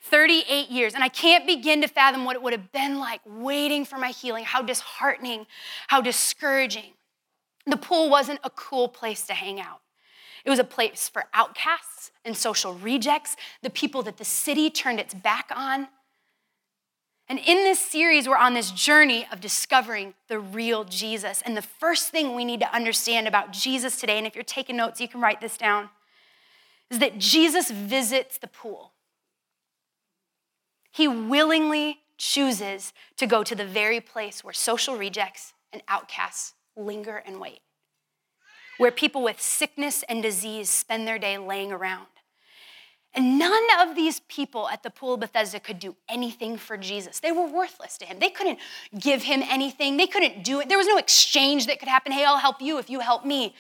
38 0.04 0.70
years, 0.70 0.94
and 0.96 1.04
I 1.04 1.10
can't 1.10 1.46
begin 1.46 1.82
to 1.82 1.88
fathom 1.88 2.26
what 2.26 2.36
it 2.36 2.42
would 2.42 2.54
have 2.54 2.72
been 2.72 3.00
like 3.00 3.22
waiting 3.26 3.86
for 3.86 3.98
my 3.98 4.10
healing, 4.10 4.44
how 4.46 4.62
disheartening, 4.62 5.46
how 5.88 6.02
discouraging. 6.02 6.94
The 7.68 7.78
pool 7.78 8.10
wasn't 8.10 8.40
a 8.44 8.50
cool 8.50 8.88
place 8.88 9.26
to 9.28 9.34
hang 9.34 9.60
out. 9.60 9.82
It 10.44 10.50
was 10.50 10.58
a 10.58 10.64
place 10.64 11.08
for 11.08 11.26
outcasts 11.34 12.12
and 12.26 12.36
social 12.36 12.74
rejects, 12.74 13.36
the 13.62 13.70
people 13.70 14.02
that 14.04 14.18
the 14.18 14.26
city 14.26 14.70
turned 14.72 15.00
its 15.00 15.14
back 15.14 15.52
on. 15.56 15.88
And 17.32 17.40
in 17.40 17.64
this 17.64 17.80
series, 17.80 18.28
we're 18.28 18.36
on 18.36 18.56
this 18.56 18.72
journey 18.72 19.26
of 19.32 19.40
discovering 19.40 20.16
the 20.28 20.38
real 20.38 20.84
Jesus. 20.84 21.42
And 21.46 21.56
the 21.56 21.62
first 21.62 22.10
thing 22.10 22.36
we 22.36 22.44
need 22.44 22.60
to 22.60 22.76
understand 22.76 23.26
about 23.26 23.54
Jesus 23.54 23.98
today, 23.98 24.18
and 24.18 24.28
if 24.28 24.36
you're 24.36 24.44
taking 24.44 24.76
notes, 24.76 25.00
you 25.00 25.08
can 25.08 25.22
write 25.22 25.40
this 25.40 25.56
down, 25.56 25.88
is 26.90 27.00
that 27.00 27.20
Jesus 27.20 27.72
visits 27.72 28.38
the 28.38 28.48
pool. 28.48 28.92
He 30.92 31.08
willingly 31.08 32.00
chooses 32.18 32.92
to 33.16 33.26
go 33.26 33.46
to 33.46 33.56
the 33.56 33.66
very 33.66 34.02
place 34.02 34.44
where 34.44 34.54
social 34.54 34.98
rejects 34.98 35.54
and 35.72 35.82
outcasts 35.88 36.52
linger 36.76 37.24
and 37.26 37.40
wait, 37.40 37.62
where 38.78 38.92
people 38.92 39.24
with 39.24 39.40
sickness 39.42 40.04
and 40.10 40.22
disease 40.22 40.70
spend 40.70 41.08
their 41.08 41.18
day 41.18 41.38
laying 41.38 41.72
around 41.72 42.08
and 43.14 43.38
none 43.38 43.64
of 43.82 43.96
these 43.96 44.22
people 44.22 44.70
at 44.70 44.84
the 44.84 44.90
pool 44.90 45.16
of 45.16 45.20
Bethesda 45.20 45.60
could 45.60 45.80
do 45.80 45.96
anything 46.08 46.58
for 46.58 46.78
Jesus. 46.78 47.20
They 47.20 47.32
were 47.32 47.46
worthless 47.46 47.98
to 47.98 48.06
him. 48.06 48.20
They 48.20 48.30
couldn't 48.30 48.60
give 48.98 49.24
him 49.24 49.44
anything. 49.44 49.98
They 49.98 50.08
couldn't 50.08 50.44
do 50.44 50.62
it. 50.62 50.70
There 50.70 50.78
was 50.78 50.88
no 50.88 50.98
exchange 50.98 51.68
that 51.68 51.80
could 51.80 51.90
happen. 51.90 52.14
Hey, 52.14 52.24
I'll 52.24 52.38
help 52.38 52.62
you 52.62 52.78
if 52.78 52.90
you 52.90 53.02
help 53.02 53.26
me. 53.26 53.54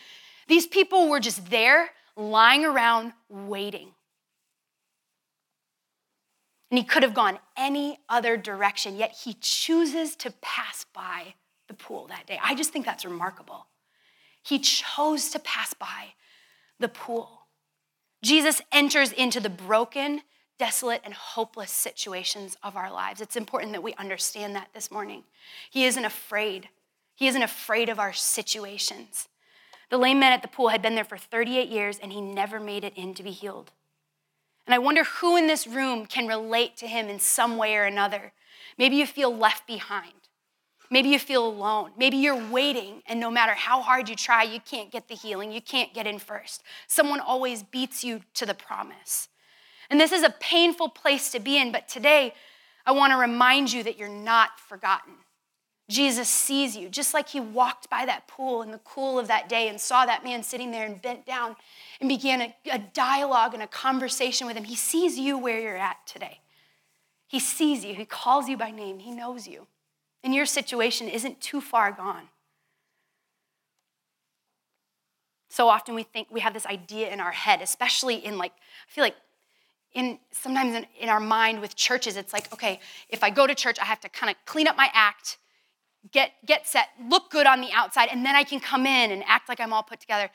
These 0.47 0.67
people 0.67 1.09
were 1.09 1.19
just 1.19 1.49
there 1.49 1.89
lying 2.15 2.63
around 2.63 3.11
waiting. 3.29 3.89
And 6.69 6.77
he 6.77 6.85
could 6.85 7.03
have 7.03 7.13
gone 7.13 7.37
any 7.57 7.99
other 8.07 8.37
direction, 8.37 8.95
yet 8.95 9.11
he 9.11 9.35
chooses 9.41 10.15
to 10.17 10.31
pass 10.41 10.85
by 10.93 11.35
the 11.67 11.73
pool 11.73 12.07
that 12.07 12.25
day. 12.25 12.39
I 12.41 12.55
just 12.55 12.71
think 12.71 12.85
that's 12.85 13.03
remarkable. 13.03 13.67
He 14.41 14.59
chose 14.59 15.29
to 15.31 15.39
pass 15.39 15.73
by 15.73 16.13
the 16.79 16.87
pool. 16.87 17.40
Jesus 18.23 18.61
enters 18.71 19.11
into 19.11 19.39
the 19.39 19.49
broken, 19.49 20.21
desolate, 20.59 21.01
and 21.03 21.13
hopeless 21.13 21.71
situations 21.71 22.55
of 22.61 22.75
our 22.75 22.91
lives. 22.91 23.19
It's 23.19 23.35
important 23.35 23.71
that 23.73 23.83
we 23.83 23.93
understand 23.95 24.55
that 24.55 24.69
this 24.73 24.91
morning. 24.91 25.23
He 25.69 25.85
isn't 25.85 26.05
afraid. 26.05 26.69
He 27.15 27.27
isn't 27.27 27.41
afraid 27.41 27.89
of 27.89 27.99
our 27.99 28.13
situations. 28.13 29.27
The 29.89 29.97
lame 29.97 30.19
man 30.19 30.33
at 30.33 30.41
the 30.41 30.47
pool 30.47 30.69
had 30.69 30.81
been 30.81 30.95
there 30.95 31.03
for 31.03 31.17
38 31.17 31.67
years 31.67 31.99
and 31.99 32.13
he 32.13 32.21
never 32.21 32.59
made 32.59 32.83
it 32.83 32.93
in 32.95 33.13
to 33.15 33.23
be 33.23 33.31
healed. 33.31 33.71
And 34.65 34.75
I 34.75 34.79
wonder 34.79 35.03
who 35.03 35.35
in 35.35 35.47
this 35.47 35.67
room 35.67 36.05
can 36.05 36.27
relate 36.27 36.77
to 36.77 36.87
him 36.87 37.09
in 37.09 37.19
some 37.19 37.57
way 37.57 37.75
or 37.75 37.83
another. 37.83 38.31
Maybe 38.77 38.95
you 38.95 39.05
feel 39.05 39.35
left 39.35 39.67
behind. 39.67 40.13
Maybe 40.91 41.09
you 41.09 41.19
feel 41.19 41.47
alone. 41.47 41.91
Maybe 41.97 42.17
you're 42.17 42.51
waiting, 42.51 43.01
and 43.07 43.17
no 43.19 43.31
matter 43.31 43.53
how 43.53 43.81
hard 43.81 44.09
you 44.09 44.15
try, 44.15 44.43
you 44.43 44.59
can't 44.59 44.91
get 44.91 45.07
the 45.07 45.15
healing. 45.15 45.53
You 45.53 45.61
can't 45.61 45.93
get 45.93 46.05
in 46.05 46.19
first. 46.19 46.63
Someone 46.85 47.21
always 47.21 47.63
beats 47.63 48.03
you 48.03 48.21
to 48.33 48.45
the 48.45 48.53
promise. 48.53 49.29
And 49.89 49.99
this 49.99 50.11
is 50.11 50.21
a 50.21 50.35
painful 50.41 50.89
place 50.89 51.31
to 51.31 51.39
be 51.39 51.57
in, 51.57 51.71
but 51.71 51.87
today 51.87 52.33
I 52.85 52.91
want 52.91 53.13
to 53.13 53.17
remind 53.17 53.71
you 53.71 53.83
that 53.83 53.97
you're 53.97 54.09
not 54.09 54.59
forgotten. 54.59 55.13
Jesus 55.89 56.29
sees 56.29 56.75
you, 56.75 56.89
just 56.89 57.13
like 57.13 57.29
he 57.29 57.39
walked 57.39 57.89
by 57.89 58.05
that 58.05 58.27
pool 58.27 58.61
in 58.61 58.71
the 58.71 58.79
cool 58.79 59.17
of 59.17 59.27
that 59.27 59.49
day 59.49 59.67
and 59.67 59.79
saw 59.79 60.05
that 60.05 60.23
man 60.23 60.43
sitting 60.43 60.71
there 60.71 60.85
and 60.85 61.01
bent 61.01 61.25
down 61.25 61.55
and 61.99 62.07
began 62.07 62.41
a, 62.41 62.55
a, 62.71 62.79
dialogue 62.79 63.53
and 63.53 63.61
a 63.61 63.67
conversation 63.67 64.47
with 64.47 64.55
him. 64.55 64.63
He 64.63 64.75
sees 64.75 65.19
you 65.19 65.37
where 65.37 65.59
you're 65.59 65.77
at 65.77 66.05
today. 66.07 66.39
He 67.27 67.39
sees 67.39 67.83
you, 67.83 67.93
he 67.93 68.05
calls 68.05 68.49
you 68.49 68.57
by 68.57 68.71
name, 68.71 68.99
he 68.99 69.11
knows 69.11 69.47
you. 69.47 69.67
And 70.23 70.33
your 70.33 70.45
situation 70.45 71.07
isn't 71.07 71.41
too 71.41 71.61
far 71.61 71.91
gone. 71.91 72.27
So 75.49 75.67
often 75.67 75.95
we 75.95 76.03
think 76.03 76.29
we 76.31 76.39
have 76.39 76.53
this 76.53 76.65
idea 76.65 77.11
in 77.11 77.19
our 77.19 77.31
head, 77.31 77.61
especially 77.61 78.15
in 78.15 78.37
like, 78.37 78.53
I 78.53 78.91
feel 78.91 79.03
like 79.03 79.15
in 79.93 80.19
sometimes 80.31 80.75
in, 80.75 80.85
in 80.99 81.09
our 81.09 81.19
mind 81.19 81.59
with 81.59 81.75
churches, 81.75 82.15
it's 82.15 82.31
like, 82.31 82.51
okay, 82.53 82.79
if 83.09 83.23
I 83.23 83.29
go 83.29 83.45
to 83.45 83.53
church, 83.53 83.77
I 83.79 83.85
have 83.85 83.99
to 84.01 84.09
kind 84.09 84.29
of 84.29 84.37
clean 84.45 84.67
up 84.67 84.77
my 84.77 84.89
act 84.93 85.37
get, 86.11 86.31
get 86.45 86.67
set, 86.67 86.89
look 87.09 87.29
good 87.29 87.45
on 87.45 87.61
the 87.61 87.71
outside, 87.73 88.09
and 88.11 88.25
then 88.25 88.35
I 88.35 88.43
can 88.43 88.59
come 88.59 88.85
in 88.85 89.11
and 89.11 89.23
act 89.27 89.49
like 89.49 89.59
I'm 89.59 89.73
all 89.73 89.83
put 89.83 89.99
together. 89.99 90.29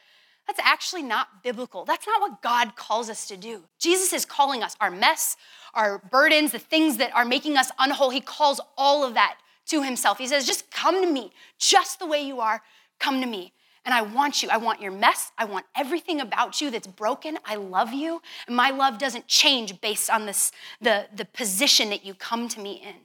That's 0.47 0.61
actually 0.63 1.03
not 1.03 1.43
biblical. 1.43 1.85
That's 1.85 2.07
not 2.07 2.21
what 2.21 2.41
God 2.41 2.77
calls 2.77 3.11
us 3.11 3.27
to 3.29 3.37
do. 3.37 3.65
Jesus 3.81 4.13
is 4.13 4.25
calling 4.25 4.63
us 4.63 4.77
our 4.81 4.91
mess, 4.91 5.37
our 5.75 5.99
burdens, 5.99 6.53
the 6.53 6.61
things 6.61 6.99
that 6.99 7.13
are 7.15 7.25
making 7.25 7.57
us 7.57 7.71
unwhole. 7.81 8.11
He 8.11 8.21
calls 8.21 8.61
all 8.77 9.03
of 9.05 9.15
that 9.15 9.39
to 9.67 9.83
himself. 9.83 10.19
He 10.19 10.27
says, 10.27 10.47
just 10.47 10.71
come 10.71 11.03
to 11.03 11.11
me, 11.11 11.33
just 11.59 11.99
the 11.99 12.07
way 12.07 12.23
you 12.23 12.41
are, 12.41 12.63
come 12.99 13.21
to 13.21 13.27
me. 13.27 13.53
And 13.85 13.95
I 13.95 14.03
want 14.03 14.43
you. 14.43 14.49
I 14.49 14.57
want 14.57 14.81
your 14.83 14.91
mess. 14.91 15.31
I 15.39 15.45
want 15.45 15.65
everything 15.77 16.21
about 16.21 16.61
you 16.61 16.73
that's 16.73 16.89
broken. 16.89 17.39
I 17.45 17.55
love 17.55 17.93
you. 17.93 18.21
And 18.49 18.57
my 18.57 18.71
love 18.71 18.99
doesn't 18.99 19.29
change 19.29 19.81
based 19.81 20.11
on 20.11 20.27
this, 20.27 20.51
the, 20.81 21.07
the 21.15 21.25
position 21.25 21.91
that 21.91 22.05
you 22.05 22.15
come 22.15 22.49
to 22.49 22.61
me 22.61 22.83
in 22.85 22.97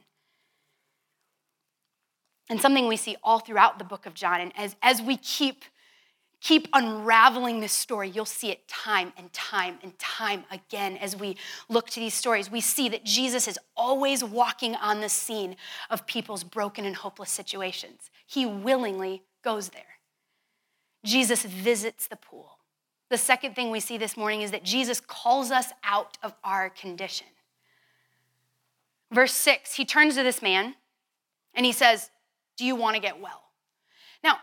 and 2.52 2.60
something 2.60 2.86
we 2.86 2.96
see 2.96 3.16
all 3.22 3.38
throughout 3.38 3.78
the 3.78 3.84
book 3.84 4.06
of 4.06 4.14
John. 4.14 4.40
And 4.40 4.52
as, 4.56 4.76
as 4.82 5.00
we 5.00 5.16
keep, 5.16 5.64
keep 6.42 6.66
unraveling 6.72 7.60
this 7.60 7.72
story, 7.72 8.10
you'll 8.10 8.24
see 8.24 8.50
it 8.50 8.66
time 8.66 9.12
and 9.16 9.32
time 9.32 9.78
and 9.82 9.96
time 9.98 10.44
again 10.50 10.96
as 10.96 11.14
we 11.14 11.36
look 11.68 11.88
to 11.90 12.00
these 12.00 12.14
stories. 12.14 12.50
We 12.50 12.60
see 12.60 12.88
that 12.88 13.04
Jesus 13.04 13.46
is 13.46 13.58
always 13.76 14.24
walking 14.24 14.74
on 14.74 15.00
the 15.00 15.08
scene 15.08 15.56
of 15.88 16.04
people's 16.06 16.42
broken 16.42 16.84
and 16.84 16.96
hopeless 16.96 17.30
situations. 17.30 18.10
He 18.26 18.44
willingly 18.44 19.22
goes 19.44 19.68
there. 19.68 19.82
Jesus 21.04 21.44
visits 21.44 22.08
the 22.08 22.16
pool. 22.16 22.58
The 23.08 23.18
second 23.18 23.54
thing 23.54 23.70
we 23.70 23.80
see 23.80 23.98
this 23.98 24.16
morning 24.16 24.42
is 24.42 24.50
that 24.50 24.64
Jesus 24.64 25.00
calls 25.00 25.50
us 25.50 25.66
out 25.84 26.18
of 26.22 26.34
our 26.42 26.70
condition. 26.70 27.26
Verse 29.12 29.32
six, 29.32 29.74
he 29.74 29.84
turns 29.84 30.16
to 30.16 30.22
this 30.22 30.42
man 30.42 30.74
and 31.54 31.64
he 31.64 31.72
says, 31.72 32.10
do 32.56 32.64
you 32.64 32.74
want 32.74 32.96
to 32.96 33.02
get 33.02 33.20
well? 33.20 33.42
Now, 34.24 34.38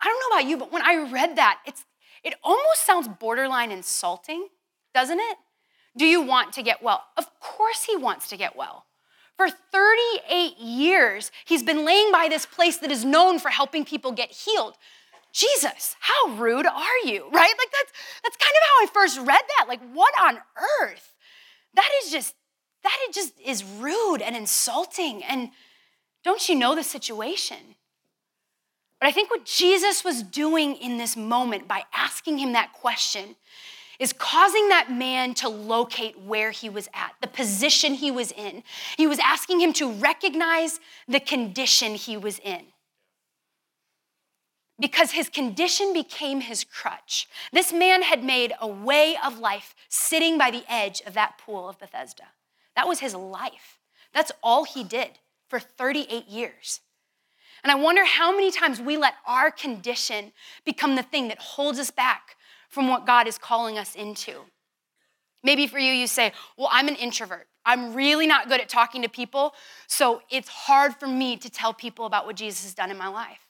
I 0.00 0.06
don't 0.06 0.20
know 0.20 0.36
about 0.36 0.48
you, 0.48 0.56
but 0.56 0.72
when 0.72 0.82
I 0.82 1.10
read 1.10 1.36
that, 1.36 1.60
it's, 1.66 1.84
it 2.22 2.34
almost 2.42 2.84
sounds 2.84 3.08
borderline 3.08 3.70
insulting, 3.70 4.48
doesn't 4.94 5.18
it? 5.18 5.36
Do 5.96 6.04
you 6.04 6.22
want 6.22 6.52
to 6.54 6.62
get 6.62 6.82
well? 6.82 7.04
Of 7.16 7.26
course, 7.40 7.84
he 7.84 7.96
wants 7.96 8.28
to 8.28 8.36
get 8.36 8.56
well. 8.56 8.84
For 9.36 9.48
38 9.50 10.58
years, 10.58 11.30
he's 11.44 11.62
been 11.62 11.84
laying 11.84 12.10
by 12.10 12.28
this 12.28 12.46
place 12.46 12.78
that 12.78 12.90
is 12.90 13.04
known 13.04 13.38
for 13.38 13.50
helping 13.50 13.84
people 13.84 14.12
get 14.12 14.30
healed. 14.30 14.76
Jesus, 15.32 15.96
how 16.00 16.32
rude 16.32 16.66
are 16.66 16.98
you? 17.04 17.28
Right? 17.32 17.54
Like 17.58 17.70
that's 17.70 17.92
that's 18.22 18.36
kind 18.36 18.52
of 18.54 18.62
how 18.62 18.82
I 18.82 18.86
first 18.92 19.18
read 19.18 19.26
that. 19.58 19.66
Like 19.68 19.80
what 19.92 20.14
on 20.18 20.38
earth? 20.80 21.12
That 21.74 21.90
is 22.02 22.10
just 22.10 22.34
that 22.82 22.96
it 23.06 23.14
just 23.14 23.38
is 23.44 23.62
rude 23.62 24.22
and 24.22 24.34
insulting 24.34 25.22
and 25.24 25.50
don't 26.24 26.48
you 26.48 26.54
know 26.56 26.74
the 26.74 26.82
situation? 26.82 27.75
But 29.00 29.08
I 29.08 29.12
think 29.12 29.30
what 29.30 29.44
Jesus 29.44 30.04
was 30.04 30.22
doing 30.22 30.76
in 30.76 30.98
this 30.98 31.16
moment 31.16 31.68
by 31.68 31.84
asking 31.92 32.38
him 32.38 32.52
that 32.52 32.72
question 32.72 33.36
is 33.98 34.12
causing 34.12 34.68
that 34.68 34.90
man 34.90 35.34
to 35.34 35.48
locate 35.48 36.18
where 36.20 36.50
he 36.50 36.68
was 36.68 36.88
at, 36.92 37.14
the 37.20 37.26
position 37.26 37.94
he 37.94 38.10
was 38.10 38.32
in. 38.32 38.62
He 38.96 39.06
was 39.06 39.18
asking 39.18 39.60
him 39.60 39.72
to 39.74 39.90
recognize 39.90 40.80
the 41.08 41.20
condition 41.20 41.94
he 41.94 42.16
was 42.16 42.38
in. 42.40 42.66
Because 44.78 45.12
his 45.12 45.30
condition 45.30 45.94
became 45.94 46.42
his 46.42 46.62
crutch. 46.62 47.26
This 47.52 47.72
man 47.72 48.02
had 48.02 48.22
made 48.22 48.52
a 48.60 48.66
way 48.66 49.16
of 49.24 49.38
life 49.38 49.74
sitting 49.88 50.36
by 50.36 50.50
the 50.50 50.64
edge 50.68 51.00
of 51.06 51.14
that 51.14 51.38
pool 51.38 51.66
of 51.66 51.78
Bethesda. 51.78 52.24
That 52.74 52.86
was 52.86 53.00
his 53.00 53.14
life. 53.14 53.78
That's 54.12 54.32
all 54.42 54.64
he 54.64 54.84
did 54.84 55.18
for 55.48 55.58
38 55.58 56.28
years. 56.28 56.80
And 57.66 57.72
I 57.72 57.74
wonder 57.74 58.04
how 58.04 58.30
many 58.30 58.52
times 58.52 58.80
we 58.80 58.96
let 58.96 59.14
our 59.26 59.50
condition 59.50 60.30
become 60.64 60.94
the 60.94 61.02
thing 61.02 61.26
that 61.26 61.40
holds 61.40 61.80
us 61.80 61.90
back 61.90 62.36
from 62.68 62.86
what 62.86 63.04
God 63.04 63.26
is 63.26 63.38
calling 63.38 63.76
us 63.76 63.96
into. 63.96 64.42
Maybe 65.42 65.66
for 65.66 65.80
you, 65.80 65.92
you 65.92 66.06
say, 66.06 66.30
Well, 66.56 66.68
I'm 66.70 66.86
an 66.86 66.94
introvert. 66.94 67.48
I'm 67.64 67.92
really 67.92 68.28
not 68.28 68.48
good 68.48 68.60
at 68.60 68.68
talking 68.68 69.02
to 69.02 69.08
people, 69.08 69.52
so 69.88 70.22
it's 70.30 70.48
hard 70.48 70.94
for 70.94 71.08
me 71.08 71.36
to 71.38 71.50
tell 71.50 71.74
people 71.74 72.06
about 72.06 72.24
what 72.24 72.36
Jesus 72.36 72.62
has 72.62 72.72
done 72.72 72.92
in 72.92 72.96
my 72.96 73.08
life. 73.08 73.40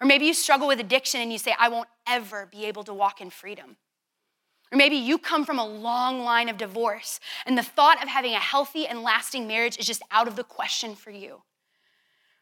Or 0.00 0.06
maybe 0.06 0.26
you 0.26 0.34
struggle 0.34 0.68
with 0.68 0.78
addiction 0.78 1.20
and 1.20 1.32
you 1.32 1.38
say, 1.38 1.52
I 1.58 1.68
won't 1.68 1.88
ever 2.06 2.46
be 2.46 2.66
able 2.66 2.84
to 2.84 2.94
walk 2.94 3.20
in 3.20 3.28
freedom. 3.28 3.76
Or 4.70 4.78
maybe 4.78 4.94
you 4.94 5.18
come 5.18 5.44
from 5.44 5.58
a 5.58 5.66
long 5.66 6.20
line 6.20 6.48
of 6.48 6.58
divorce 6.58 7.18
and 7.44 7.58
the 7.58 7.64
thought 7.64 8.00
of 8.00 8.08
having 8.08 8.34
a 8.34 8.38
healthy 8.38 8.86
and 8.86 9.02
lasting 9.02 9.48
marriage 9.48 9.76
is 9.78 9.86
just 9.88 10.02
out 10.12 10.28
of 10.28 10.36
the 10.36 10.44
question 10.44 10.94
for 10.94 11.10
you. 11.10 11.42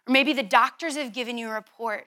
Or 0.06 0.12
maybe 0.12 0.32
the 0.32 0.42
doctors 0.42 0.96
have 0.96 1.12
given 1.12 1.38
you 1.38 1.48
a 1.48 1.52
report 1.52 2.06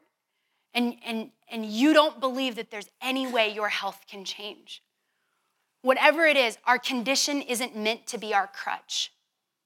and, 0.73 0.95
and, 1.05 1.31
and 1.49 1.65
you 1.65 1.93
don't 1.93 2.19
believe 2.19 2.55
that 2.55 2.71
there's 2.71 2.89
any 3.01 3.27
way 3.31 3.51
your 3.51 3.69
health 3.69 4.05
can 4.09 4.23
change. 4.23 4.83
Whatever 5.81 6.25
it 6.25 6.37
is, 6.37 6.57
our 6.65 6.77
condition 6.77 7.41
isn't 7.41 7.75
meant 7.75 8.05
to 8.07 8.17
be 8.17 8.33
our 8.33 8.47
crutch. 8.47 9.11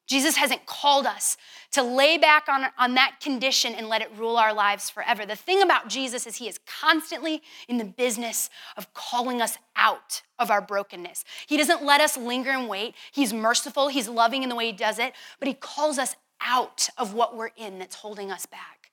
Jesus 0.05 0.35
hasn't 0.35 0.65
called 0.65 1.05
us 1.05 1.37
to 1.71 1.81
lay 1.81 2.17
back 2.17 2.47
on, 2.49 2.65
on 2.77 2.93
that 2.95 3.19
condition 3.21 3.73
and 3.73 3.87
let 3.87 4.01
it 4.01 4.11
rule 4.17 4.35
our 4.35 4.53
lives 4.53 4.89
forever. 4.89 5.25
The 5.25 5.35
thing 5.35 5.61
about 5.61 5.87
Jesus 5.87 6.27
is 6.27 6.35
he 6.35 6.49
is 6.49 6.59
constantly 6.67 7.41
in 7.69 7.77
the 7.77 7.85
business 7.85 8.49
of 8.75 8.93
calling 8.93 9.41
us 9.41 9.57
out 9.77 10.21
of 10.37 10.51
our 10.51 10.61
brokenness. 10.61 11.23
He 11.47 11.57
doesn't 11.57 11.83
let 11.83 12.01
us 12.01 12.17
linger 12.17 12.51
and 12.51 12.67
wait. 12.67 12.95
He's 13.13 13.33
merciful, 13.33 13.87
he's 13.87 14.09
loving 14.09 14.43
in 14.43 14.49
the 14.49 14.55
way 14.55 14.67
he 14.67 14.73
does 14.73 14.99
it, 14.99 15.13
but 15.39 15.47
he 15.47 15.53
calls 15.53 15.97
us 15.97 16.15
out 16.43 16.89
of 16.97 17.13
what 17.13 17.35
we're 17.35 17.51
in 17.57 17.79
that's 17.79 17.95
holding 17.95 18.31
us 18.31 18.45
back. 18.45 18.91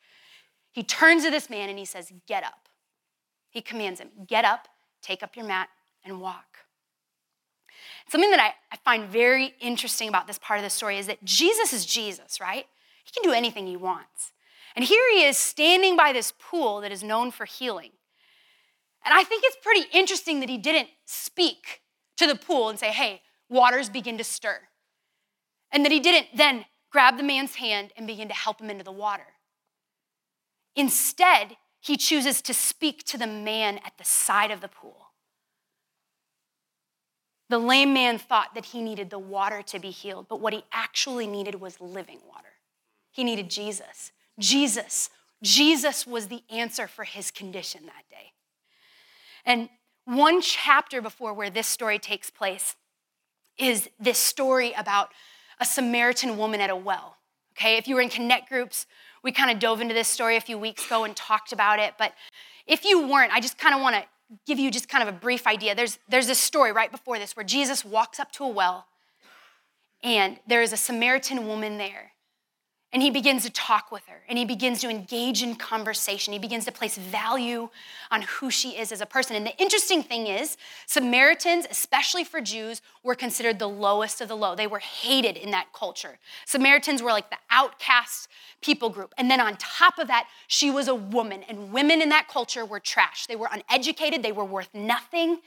He 0.73 0.83
turns 0.83 1.25
to 1.25 1.31
this 1.31 1.51
man 1.51 1.69
and 1.69 1.79
he 1.79 1.85
says, 1.85 2.13
Get 2.27 2.45
up. 2.45 2.69
He 3.51 3.61
commands 3.61 4.01
him, 4.01 4.11
Get 4.27 4.45
up, 4.45 4.69
take 5.03 5.23
up 5.23 5.37
your 5.37 5.47
mat, 5.47 5.69
and 6.05 6.21
walk. 6.21 6.45
Something 8.09 8.31
that 8.31 8.41
I, 8.41 8.55
I 8.73 8.77
find 8.85 9.09
very 9.09 9.55
interesting 9.61 10.09
about 10.09 10.27
this 10.27 10.39
part 10.39 10.59
of 10.59 10.65
the 10.65 10.71
story 10.71 10.99
is 10.99 11.07
that 11.07 11.25
Jesus 11.25 11.73
is 11.73 11.87
Jesus, 11.87 12.41
right? 12.41 12.67
He 13.05 13.13
can 13.13 13.29
do 13.29 13.35
anything 13.35 13.67
he 13.67 13.77
wants. 13.77 14.33
And 14.77 14.85
here 14.85 15.03
he 15.13 15.25
is 15.25 15.37
standing 15.37 15.97
by 15.97 16.13
this 16.13 16.33
pool 16.39 16.81
that 16.81 16.93
is 16.93 17.03
known 17.03 17.31
for 17.31 17.45
healing. 17.45 17.91
And 19.05 19.15
I 19.15 19.25
think 19.25 19.43
it's 19.45 19.57
pretty 19.63 19.87
interesting 19.93 20.41
that 20.41 20.49
he 20.49 20.59
didn't 20.59 20.89
speak 21.07 21.81
to 22.17 22.27
the 22.27 22.35
pool 22.35 22.69
and 22.69 22.79
say, 22.79 22.91
hey, 22.91 23.23
waters 23.49 23.89
begin 23.89 24.19
to 24.19 24.25
stir. 24.25 24.61
And 25.73 25.85
that 25.85 25.93
he 25.93 26.01
didn't 26.01 26.27
then 26.35 26.65
grab 26.91 27.17
the 27.17 27.23
man's 27.23 27.57
hand 27.57 27.93
and 27.97 28.07
begin 28.07 28.29
to 28.29 28.35
help 28.35 28.61
him 28.61 28.71
into 28.71 28.85
the 28.85 28.93
water. 28.93 29.27
Instead, 30.77 31.57
he 31.81 31.97
chooses 31.97 32.43
to 32.43 32.55
speak 32.55 33.05
to 33.05 33.19
the 33.19 33.27
man 33.27 33.79
at 33.79 33.97
the 33.99 34.05
side 34.05 34.51
of 34.51 34.61
the 34.61 34.69
pool. 34.69 35.09
The 37.49 37.59
lame 37.59 37.93
man 37.93 38.19
thought 38.19 38.55
that 38.55 38.67
he 38.67 38.81
needed 38.81 39.11
the 39.11 39.19
water 39.19 39.63
to 39.63 39.79
be 39.81 39.91
healed, 39.91 40.27
but 40.29 40.41
what 40.41 40.53
he 40.53 40.63
actually 40.73 41.27
needed 41.27 41.57
was 41.57 41.81
living 41.81 42.21
water. 42.29 42.49
He 43.11 43.25
needed 43.25 43.51
Jesus. 43.51 44.13
Jesus. 44.39 45.11
Jesus 45.43 46.07
was 46.07 46.29
the 46.29 46.43
answer 46.49 46.87
for 46.87 47.05
his 47.05 47.31
condition 47.31 47.87
that 47.87 48.05
day. 48.09 48.33
And 49.45 49.69
one 50.05 50.41
chapter 50.41 51.03
before 51.03 51.33
where 51.33 51.51
this 51.51 51.67
story 51.67 51.99
takes 51.99 52.31
place 52.31 52.77
is 53.59 53.89
this 53.99 54.19
story 54.19 54.73
about 54.77 55.11
a 55.61 55.65
Samaritan 55.65 56.37
woman 56.37 56.61
at 56.61 56.71
a 56.71 56.77
well. 56.77 57.17
Okay, 57.57 57.77
if 57.77 57.87
you 57.87 57.95
were 57.95 58.01
in 58.01 58.09
connect 58.09 58.49
groups, 58.49 58.87
we 59.23 59.33
kind 59.33 59.51
of 59.51 59.59
dove 59.59 59.81
into 59.81 59.95
this 59.95 60.09
story 60.09 60.37
a 60.37 60.41
few 60.41 60.59
weeks 60.59 60.87
ago 60.87 61.05
and 61.05 61.15
talked 61.15 61.53
about 61.53 61.79
it. 61.79 61.95
But 61.99 62.15
if 62.67 62.85
you 62.85 63.07
weren't, 63.07 63.33
I 63.33 63.41
just 63.41 63.59
kind 63.59 63.75
of 63.75 63.83
want 63.83 63.97
to 63.97 64.05
give 64.47 64.59
you 64.59 64.71
just 64.71 64.89
kind 64.89 65.07
of 65.07 65.15
a 65.15 65.19
brief 65.19 65.47
idea. 65.47 65.75
There's, 65.75 65.99
there's 66.09 66.27
this 66.27 66.39
story 66.39 66.73
right 66.73 66.91
before 66.91 67.19
this 67.19 67.37
where 67.37 67.45
Jesus 67.45 67.85
walks 67.85 68.19
up 68.19 68.33
to 68.33 68.45
a 68.45 68.49
well 68.49 68.87
and 70.03 70.39
there 70.47 70.63
is 70.63 70.73
a 70.73 70.77
Samaritan 70.77 71.47
woman 71.47 71.79
there. 71.79 72.10
And 72.93 73.03
he 73.03 73.11
begins 73.13 73.45
to 73.45 73.51
talk 73.51 73.93
with 73.93 74.05
her 74.07 74.23
and 74.29 74.37
he 74.37 74.45
begins 74.45 74.81
to 74.81 74.89
engage 74.89 75.45
in 75.45 75.55
conversation. 75.55 76.33
He 76.33 76.41
begins 76.41 76.65
to 76.65 76.73
place 76.73 76.99
value 76.99 77.69
on 78.11 78.23
who 78.23 78.51
she 78.51 78.71
is 78.71 78.91
as 78.91 79.01
a 79.01 79.07
person. 79.07 79.37
And 79.37 79.47
the 79.47 79.57
interesting 79.59 80.03
thing 80.03 80.27
is, 80.27 80.57
Samaritans, 80.87 81.69
especially 81.71 82.25
for 82.25 82.41
Jews, 82.41 82.83
were 83.05 83.15
considered 83.15 83.61
the 83.61 83.69
lowest 83.69 84.21
of 84.21 84.27
the 84.27 84.37
low. 84.37 84.57
They 84.57 84.67
were 84.67 84.81
hated 84.81 85.37
in 85.37 85.53
that 85.53 85.69
culture. 85.73 86.19
Samaritans 86.47 87.01
were 87.01 87.13
like 87.13 87.31
the 87.31 87.39
outcast 87.49 88.29
people 88.61 88.91
group. 88.91 89.15
And 89.17 89.31
then 89.31 89.41
on 89.41 89.57
top 89.57 89.99
of 90.01 90.09
that, 90.09 90.27
she 90.49 90.69
was 90.69 90.89
a 90.89 90.95
woman. 90.95 91.45
And 91.49 91.73
women 91.73 92.03
in 92.03 92.09
that 92.09 92.27
culture 92.27 92.65
were 92.65 92.81
trash. 92.81 93.27
They 93.27 93.37
were 93.37 93.49
uneducated, 93.53 94.25
they 94.25 94.33
were 94.33 94.45
worth 94.45 94.71
nothing. 94.75 95.39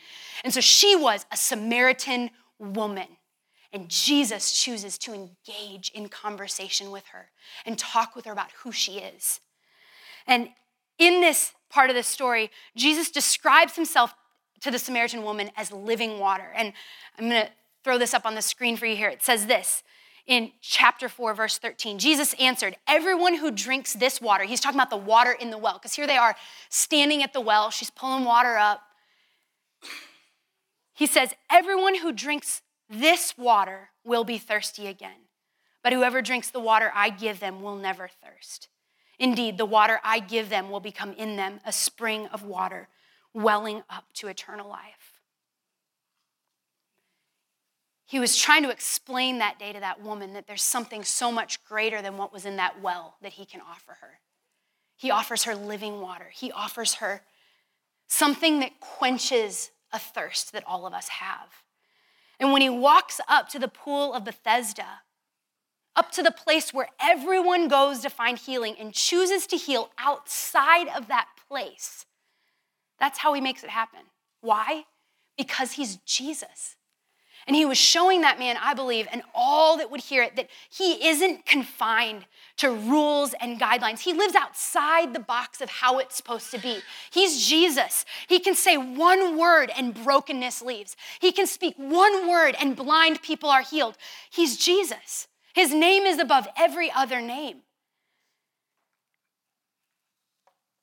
And 0.45 0.53
so 0.53 0.61
she 0.61 0.95
was 0.95 1.25
a 1.29 1.35
Samaritan 1.35 2.29
woman. 2.57 3.07
And 3.73 3.89
Jesus 3.89 4.51
chooses 4.51 4.99
to 4.99 5.13
engage 5.13 5.91
in 5.95 6.07
conversation 6.07 6.91
with 6.91 7.07
her 7.07 7.31
and 7.65 7.77
talk 7.77 8.15
with 8.15 8.25
her 8.25 8.31
about 8.31 8.51
who 8.63 8.71
she 8.71 8.99
is. 8.99 9.39
And 10.27 10.49
in 10.99 11.21
this 11.21 11.53
part 11.71 11.89
of 11.89 11.95
the 11.95 12.03
story, 12.03 12.51
Jesus 12.77 13.09
describes 13.09 13.75
himself 13.75 14.13
to 14.61 14.69
the 14.69 14.77
Samaritan 14.79 15.23
woman 15.23 15.49
as 15.57 15.71
living 15.71 16.19
water. 16.19 16.53
And 16.55 16.71
I'm 17.17 17.29
going 17.29 17.47
to 17.47 17.51
throw 17.83 17.97
this 17.97 18.13
up 18.13 18.25
on 18.25 18.35
the 18.35 18.41
screen 18.41 18.77
for 18.77 18.85
you 18.85 18.95
here. 18.95 19.09
It 19.09 19.23
says 19.23 19.47
this 19.47 19.83
in 20.25 20.51
chapter 20.61 21.09
4, 21.09 21.33
verse 21.33 21.57
13. 21.57 21.99
Jesus 21.99 22.33
answered, 22.35 22.77
Everyone 22.87 23.37
who 23.37 23.51
drinks 23.51 23.93
this 23.93 24.21
water, 24.21 24.45
he's 24.45 24.59
talking 24.59 24.79
about 24.79 24.89
the 24.89 24.97
water 24.97 25.31
in 25.31 25.49
the 25.49 25.57
well, 25.57 25.73
because 25.73 25.93
here 25.93 26.07
they 26.07 26.15
are 26.15 26.35
standing 26.69 27.23
at 27.23 27.33
the 27.33 27.41
well. 27.41 27.71
She's 27.71 27.89
pulling 27.89 28.23
water 28.23 28.55
up. 28.55 28.81
He 30.93 31.07
says, 31.07 31.33
Everyone 31.51 31.95
who 31.95 32.11
drinks 32.11 32.61
this 32.89 33.37
water 33.37 33.89
will 34.03 34.23
be 34.23 34.37
thirsty 34.37 34.87
again. 34.87 35.27
But 35.83 35.93
whoever 35.93 36.21
drinks 36.21 36.49
the 36.49 36.59
water 36.59 36.91
I 36.95 37.09
give 37.09 37.39
them 37.39 37.61
will 37.61 37.75
never 37.75 38.07
thirst. 38.07 38.69
Indeed, 39.19 39.57
the 39.57 39.65
water 39.65 39.99
I 40.03 40.19
give 40.19 40.49
them 40.49 40.69
will 40.69 40.79
become 40.79 41.13
in 41.13 41.35
them 41.35 41.59
a 41.65 41.71
spring 41.71 42.27
of 42.27 42.43
water 42.43 42.87
welling 43.33 43.83
up 43.89 44.05
to 44.15 44.27
eternal 44.27 44.69
life. 44.69 45.21
He 48.05 48.19
was 48.19 48.37
trying 48.37 48.63
to 48.63 48.69
explain 48.69 49.39
that 49.39 49.57
day 49.57 49.73
to 49.73 49.79
that 49.79 50.01
woman 50.01 50.33
that 50.33 50.45
there's 50.45 50.61
something 50.61 51.03
so 51.03 51.31
much 51.31 51.63
greater 51.63 52.01
than 52.01 52.17
what 52.17 52.31
was 52.31 52.45
in 52.45 52.57
that 52.57 52.81
well 52.81 53.15
that 53.21 53.33
he 53.33 53.45
can 53.45 53.61
offer 53.61 53.97
her. 54.01 54.19
He 54.95 55.09
offers 55.09 55.43
her 55.43 55.55
living 55.55 55.99
water, 55.99 56.27
he 56.31 56.51
offers 56.51 56.95
her 56.95 57.23
something 58.07 58.59
that 58.59 58.79
quenches 58.79 59.71
a 59.91 59.99
thirst 59.99 60.51
that 60.53 60.63
all 60.67 60.85
of 60.85 60.93
us 60.93 61.07
have. 61.07 61.62
And 62.39 62.51
when 62.51 62.61
he 62.61 62.69
walks 62.69 63.19
up 63.27 63.49
to 63.49 63.59
the 63.59 63.67
pool 63.67 64.13
of 64.13 64.25
Bethesda, 64.25 65.01
up 65.95 66.11
to 66.11 66.23
the 66.23 66.31
place 66.31 66.73
where 66.73 66.89
everyone 66.99 67.67
goes 67.67 67.99
to 67.99 68.09
find 68.09 68.37
healing 68.37 68.75
and 68.79 68.93
chooses 68.93 69.45
to 69.47 69.57
heal 69.57 69.91
outside 69.97 70.87
of 70.87 71.07
that 71.07 71.27
place, 71.47 72.05
that's 72.99 73.19
how 73.19 73.33
he 73.33 73.41
makes 73.41 73.63
it 73.63 73.69
happen. 73.69 73.99
Why? 74.41 74.85
Because 75.37 75.73
he's 75.73 75.97
Jesus. 75.97 76.75
And 77.45 77.55
he 77.55 77.65
was 77.65 77.77
showing 77.77 78.21
that 78.21 78.39
man, 78.39 78.57
I 78.61 78.73
believe, 78.73 79.07
and 79.11 79.21
all 79.35 79.77
that 79.77 79.91
would 79.91 80.01
hear 80.01 80.23
it, 80.23 80.35
that 80.37 80.49
he 80.69 81.07
isn't 81.07 81.45
confined 81.45 82.25
to 82.57 82.69
rules 82.71 83.33
and 83.41 83.59
guidelines. 83.59 83.99
He 83.99 84.13
lives 84.13 84.35
outside 84.35 85.13
the 85.13 85.19
box 85.19 85.59
of 85.59 85.69
how 85.69 85.99
it's 85.99 86.15
supposed 86.15 86.51
to 86.51 86.57
be. 86.57 86.77
He's 87.11 87.45
Jesus. 87.45 88.05
He 88.27 88.39
can 88.39 88.55
say 88.55 88.77
one 88.77 89.37
word 89.37 89.71
and 89.77 89.93
brokenness 89.93 90.61
leaves. 90.61 90.95
He 91.19 91.31
can 91.31 91.47
speak 91.47 91.75
one 91.77 92.29
word 92.29 92.55
and 92.59 92.75
blind 92.75 93.21
people 93.21 93.49
are 93.49 93.63
healed. 93.63 93.97
He's 94.31 94.57
Jesus. 94.57 95.27
His 95.53 95.73
name 95.73 96.03
is 96.03 96.19
above 96.19 96.47
every 96.57 96.91
other 96.91 97.19
name. 97.21 97.57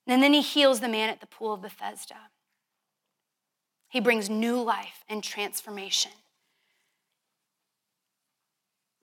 And 0.07 0.23
then 0.23 0.33
he 0.33 0.41
heals 0.41 0.81
the 0.81 0.89
man 0.89 1.09
at 1.09 1.21
the 1.21 1.27
pool 1.27 1.55
of 1.55 1.63
Bethesda. 1.63 2.17
He 3.89 4.01
brings 4.01 4.29
new 4.29 4.61
life 4.61 5.05
and 5.09 5.23
transformation. 5.23 6.13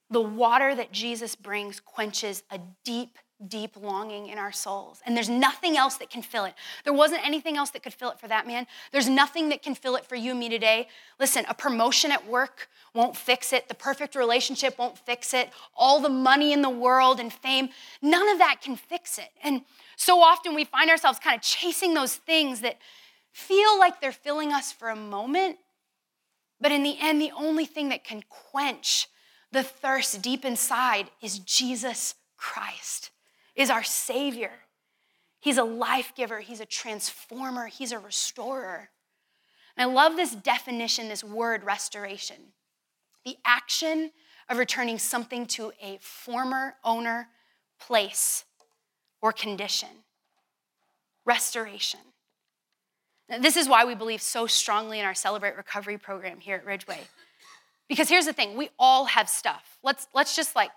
The 0.09 0.21
water 0.21 0.73
that 0.73 0.91
Jesus 0.91 1.35
brings 1.35 1.79
quenches 1.79 2.43
a 2.49 2.59
deep, 2.85 3.17
deep 3.45 3.75
longing 3.75 4.27
in 4.27 4.37
our 4.37 4.51
souls. 4.53 5.01
And 5.05 5.15
there's 5.15 5.29
nothing 5.29 5.77
else 5.77 5.97
that 5.97 6.09
can 6.09 6.21
fill 6.21 6.45
it. 6.45 6.53
There 6.85 6.93
wasn't 6.93 7.25
anything 7.25 7.57
else 7.57 7.71
that 7.71 7.83
could 7.83 7.93
fill 7.93 8.11
it 8.11 8.19
for 8.19 8.27
that 8.29 8.47
man. 8.47 8.67
There's 8.91 9.09
nothing 9.09 9.49
that 9.49 9.61
can 9.61 9.75
fill 9.75 9.95
it 9.95 10.05
for 10.05 10.15
you 10.15 10.31
and 10.31 10.39
me 10.39 10.47
today. 10.49 10.87
Listen, 11.19 11.45
a 11.49 11.53
promotion 11.53 12.11
at 12.11 12.25
work 12.25 12.69
won't 12.93 13.17
fix 13.17 13.51
it. 13.51 13.67
The 13.67 13.75
perfect 13.75 14.15
relationship 14.15 14.77
won't 14.79 14.97
fix 14.97 15.33
it. 15.33 15.49
All 15.75 15.99
the 15.99 16.09
money 16.09 16.53
in 16.53 16.61
the 16.61 16.69
world 16.69 17.19
and 17.19 17.31
fame, 17.31 17.69
none 18.01 18.29
of 18.29 18.37
that 18.37 18.61
can 18.61 18.77
fix 18.77 19.19
it. 19.19 19.29
And 19.43 19.63
so 19.97 20.21
often 20.21 20.55
we 20.55 20.63
find 20.63 20.89
ourselves 20.89 21.19
kind 21.19 21.35
of 21.35 21.41
chasing 21.41 21.93
those 21.93 22.15
things 22.15 22.61
that 22.61 22.77
feel 23.31 23.77
like 23.77 24.01
they're 24.01 24.11
filling 24.11 24.53
us 24.53 24.71
for 24.71 24.89
a 24.89 24.95
moment. 24.95 25.57
But 26.59 26.71
in 26.71 26.81
the 26.81 26.97
end, 26.99 27.21
the 27.21 27.31
only 27.37 27.65
thing 27.65 27.89
that 27.89 28.03
can 28.03 28.23
quench 28.29 29.07
the 29.51 29.63
thirst 29.63 30.21
deep 30.21 30.45
inside 30.45 31.09
is 31.21 31.39
Jesus 31.39 32.15
Christ, 32.37 33.11
is 33.55 33.69
our 33.69 33.83
Savior. 33.83 34.51
He's 35.39 35.57
a 35.57 35.63
life 35.63 36.13
giver, 36.15 36.39
He's 36.39 36.59
a 36.59 36.65
transformer, 36.65 37.67
He's 37.67 37.91
a 37.91 37.99
restorer. 37.99 38.89
And 39.75 39.89
I 39.89 39.93
love 39.93 40.15
this 40.15 40.33
definition, 40.35 41.07
this 41.07 41.23
word 41.23 41.63
restoration 41.63 42.37
the 43.27 43.37
action 43.43 44.11
of 44.47 44.57
returning 44.57 44.97
something 44.97 45.45
to 45.45 45.73
a 45.83 45.97
former 45.99 46.75
owner, 46.85 47.27
place, 47.77 48.45
or 49.21 49.33
condition. 49.33 49.89
Restoration. 51.25 51.99
Now, 53.27 53.39
this 53.39 53.57
is 53.57 53.67
why 53.67 53.83
we 53.83 53.95
believe 53.95 54.21
so 54.21 54.47
strongly 54.47 54.99
in 54.99 55.05
our 55.05 55.13
Celebrate 55.13 55.57
Recovery 55.57 55.97
program 55.97 56.39
here 56.39 56.55
at 56.55 56.65
Ridgeway. 56.65 57.01
Because 57.87 58.09
here's 58.09 58.25
the 58.25 58.33
thing, 58.33 58.57
we 58.57 58.69
all 58.77 59.05
have 59.05 59.29
stuff. 59.29 59.79
Let's 59.83 60.07
let's 60.13 60.35
just 60.35 60.55
like 60.55 60.71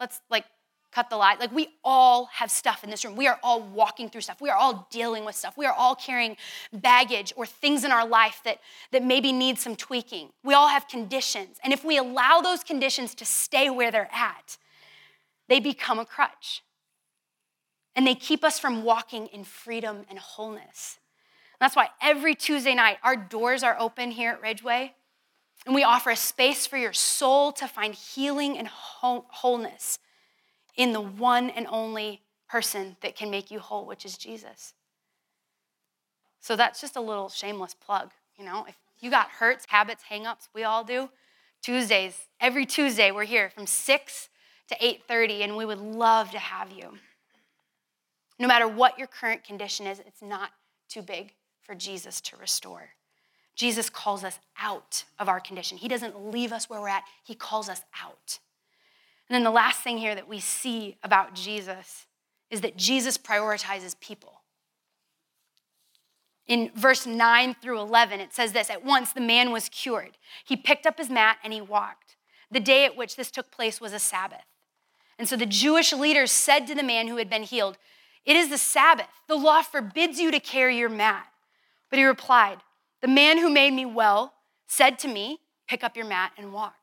let's 0.00 0.20
like 0.30 0.44
cut 0.90 1.08
the 1.08 1.16
lie. 1.16 1.36
Like 1.38 1.52
we 1.52 1.68
all 1.84 2.26
have 2.26 2.50
stuff 2.50 2.84
in 2.84 2.90
this 2.90 3.04
room. 3.04 3.16
We 3.16 3.26
are 3.26 3.38
all 3.42 3.62
walking 3.62 4.10
through 4.10 4.20
stuff. 4.22 4.40
We 4.40 4.50
are 4.50 4.56
all 4.56 4.86
dealing 4.90 5.24
with 5.24 5.34
stuff. 5.34 5.56
We 5.56 5.66
are 5.66 5.72
all 5.72 5.94
carrying 5.94 6.36
baggage 6.72 7.32
or 7.36 7.46
things 7.46 7.84
in 7.84 7.92
our 7.92 8.06
life 8.06 8.40
that 8.44 8.58
that 8.90 9.04
maybe 9.04 9.32
need 9.32 9.58
some 9.58 9.76
tweaking. 9.76 10.30
We 10.44 10.54
all 10.54 10.68
have 10.68 10.88
conditions. 10.88 11.58
And 11.64 11.72
if 11.72 11.84
we 11.84 11.96
allow 11.96 12.40
those 12.40 12.62
conditions 12.62 13.14
to 13.16 13.24
stay 13.24 13.70
where 13.70 13.90
they're 13.90 14.10
at, 14.12 14.58
they 15.48 15.60
become 15.60 15.98
a 15.98 16.04
crutch. 16.04 16.62
And 17.94 18.06
they 18.06 18.14
keep 18.14 18.42
us 18.42 18.58
from 18.58 18.84
walking 18.84 19.26
in 19.28 19.44
freedom 19.44 20.06
and 20.08 20.18
wholeness. 20.18 20.98
That's 21.60 21.76
why 21.76 21.90
every 22.00 22.34
Tuesday 22.34 22.74
night 22.74 22.98
our 23.04 23.14
doors 23.14 23.62
are 23.62 23.76
open 23.78 24.10
here 24.10 24.32
at 24.32 24.42
Ridgeway 24.42 24.94
and 25.66 25.74
we 25.74 25.84
offer 25.84 26.10
a 26.10 26.16
space 26.16 26.66
for 26.66 26.76
your 26.76 26.92
soul 26.92 27.52
to 27.52 27.68
find 27.68 27.94
healing 27.94 28.58
and 28.58 28.68
wholeness 28.68 29.98
in 30.76 30.92
the 30.92 31.00
one 31.00 31.50
and 31.50 31.66
only 31.68 32.22
person 32.48 32.96
that 33.00 33.16
can 33.16 33.30
make 33.30 33.50
you 33.50 33.60
whole, 33.60 33.86
which 33.86 34.04
is 34.04 34.16
Jesus. 34.16 34.74
So 36.40 36.56
that's 36.56 36.80
just 36.80 36.96
a 36.96 37.00
little 37.00 37.28
shameless 37.28 37.74
plug. 37.74 38.10
You 38.36 38.44
know, 38.44 38.64
if 38.68 38.76
you 39.00 39.10
got 39.10 39.28
hurts, 39.28 39.66
habits, 39.68 40.04
hangups, 40.10 40.48
we 40.54 40.64
all 40.64 40.84
do. 40.84 41.08
Tuesdays, 41.62 42.26
every 42.40 42.66
Tuesday, 42.66 43.12
we're 43.12 43.24
here 43.24 43.48
from 43.50 43.66
6 43.66 44.28
to 44.68 44.76
8:30, 44.84 45.42
and 45.44 45.56
we 45.56 45.64
would 45.64 45.78
love 45.78 46.30
to 46.32 46.38
have 46.38 46.72
you. 46.72 46.98
No 48.38 48.48
matter 48.48 48.66
what 48.66 48.98
your 48.98 49.06
current 49.06 49.44
condition 49.44 49.86
is, 49.86 50.00
it's 50.00 50.22
not 50.22 50.50
too 50.88 51.02
big 51.02 51.34
for 51.60 51.74
Jesus 51.76 52.20
to 52.22 52.36
restore. 52.36 52.94
Jesus 53.54 53.90
calls 53.90 54.24
us 54.24 54.38
out 54.60 55.04
of 55.18 55.28
our 55.28 55.40
condition. 55.40 55.78
He 55.78 55.88
doesn't 55.88 56.30
leave 56.30 56.52
us 56.52 56.70
where 56.70 56.80
we're 56.80 56.88
at, 56.88 57.04
He 57.24 57.34
calls 57.34 57.68
us 57.68 57.82
out. 58.02 58.38
And 59.28 59.34
then 59.34 59.44
the 59.44 59.50
last 59.50 59.80
thing 59.80 59.98
here 59.98 60.14
that 60.14 60.28
we 60.28 60.40
see 60.40 60.96
about 61.02 61.34
Jesus 61.34 62.06
is 62.50 62.60
that 62.60 62.76
Jesus 62.76 63.16
prioritizes 63.16 63.98
people. 63.98 64.42
In 66.46 66.70
verse 66.74 67.06
9 67.06 67.56
through 67.62 67.80
11, 67.80 68.20
it 68.20 68.34
says 68.34 68.52
this 68.52 68.68
At 68.68 68.84
once 68.84 69.12
the 69.12 69.20
man 69.20 69.52
was 69.52 69.68
cured. 69.68 70.18
He 70.44 70.56
picked 70.56 70.86
up 70.86 70.98
his 70.98 71.08
mat 71.08 71.38
and 71.42 71.52
he 71.52 71.60
walked. 71.60 72.16
The 72.50 72.60
day 72.60 72.84
at 72.84 72.96
which 72.96 73.16
this 73.16 73.30
took 73.30 73.50
place 73.50 73.80
was 73.80 73.92
a 73.92 73.98
Sabbath. 73.98 74.44
And 75.18 75.28
so 75.28 75.36
the 75.36 75.46
Jewish 75.46 75.92
leaders 75.92 76.30
said 76.30 76.66
to 76.66 76.74
the 76.74 76.82
man 76.82 77.08
who 77.08 77.16
had 77.16 77.30
been 77.30 77.44
healed, 77.44 77.78
It 78.26 78.36
is 78.36 78.50
the 78.50 78.58
Sabbath. 78.58 79.06
The 79.28 79.36
law 79.36 79.62
forbids 79.62 80.18
you 80.18 80.30
to 80.30 80.40
carry 80.40 80.76
your 80.76 80.88
mat. 80.88 81.28
But 81.88 81.98
he 81.98 82.04
replied, 82.04 82.58
The 83.02 83.08
man 83.08 83.38
who 83.38 83.50
made 83.50 83.72
me 83.72 83.84
well 83.84 84.32
said 84.66 84.98
to 85.00 85.08
me, 85.08 85.40
Pick 85.68 85.84
up 85.84 85.96
your 85.96 86.06
mat 86.06 86.32
and 86.36 86.52
walk. 86.52 86.74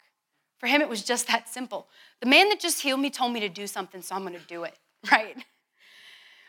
For 0.58 0.68
him, 0.68 0.82
it 0.82 0.90
was 0.90 1.04
just 1.04 1.28
that 1.28 1.48
simple. 1.48 1.88
The 2.22 2.28
man 2.28 2.50
that 2.50 2.60
just 2.60 2.82
healed 2.82 3.00
me 3.00 3.10
told 3.10 3.34
me 3.34 3.40
to 3.40 3.50
do 3.50 3.68
something, 3.68 4.02
so 4.02 4.16
I'm 4.16 4.24
gonna 4.24 4.40
do 4.48 4.64
it, 4.64 4.76
right? 5.12 5.38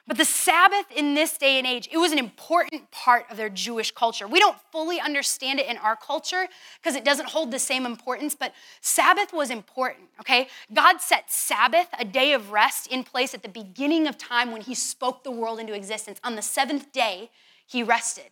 But 0.06 0.16
the 0.16 0.24
Sabbath 0.24 0.86
in 0.90 1.14
this 1.14 1.38
day 1.38 1.58
and 1.58 1.66
age, 1.66 1.88
it 1.92 1.98
was 1.98 2.10
an 2.10 2.18
important 2.18 2.90
part 2.90 3.26
of 3.30 3.36
their 3.36 3.48
Jewish 3.48 3.92
culture. 3.92 4.26
We 4.26 4.40
don't 4.40 4.56
fully 4.72 4.98
understand 4.98 5.60
it 5.60 5.66
in 5.66 5.76
our 5.76 5.94
culture 5.94 6.48
because 6.82 6.96
it 6.96 7.04
doesn't 7.04 7.28
hold 7.28 7.52
the 7.52 7.60
same 7.60 7.86
importance, 7.86 8.34
but 8.34 8.52
Sabbath 8.80 9.32
was 9.32 9.50
important, 9.50 10.08
okay? 10.18 10.48
God 10.74 11.00
set 11.00 11.30
Sabbath, 11.30 11.86
a 11.96 12.04
day 12.04 12.32
of 12.32 12.50
rest, 12.50 12.88
in 12.88 13.04
place 13.04 13.34
at 13.34 13.44
the 13.44 13.48
beginning 13.48 14.08
of 14.08 14.18
time 14.18 14.50
when 14.50 14.62
He 14.62 14.74
spoke 14.74 15.22
the 15.22 15.30
world 15.30 15.60
into 15.60 15.74
existence. 15.74 16.18
On 16.24 16.34
the 16.34 16.42
seventh 16.42 16.90
day, 16.90 17.30
He 17.66 17.84
rested. 17.84 18.30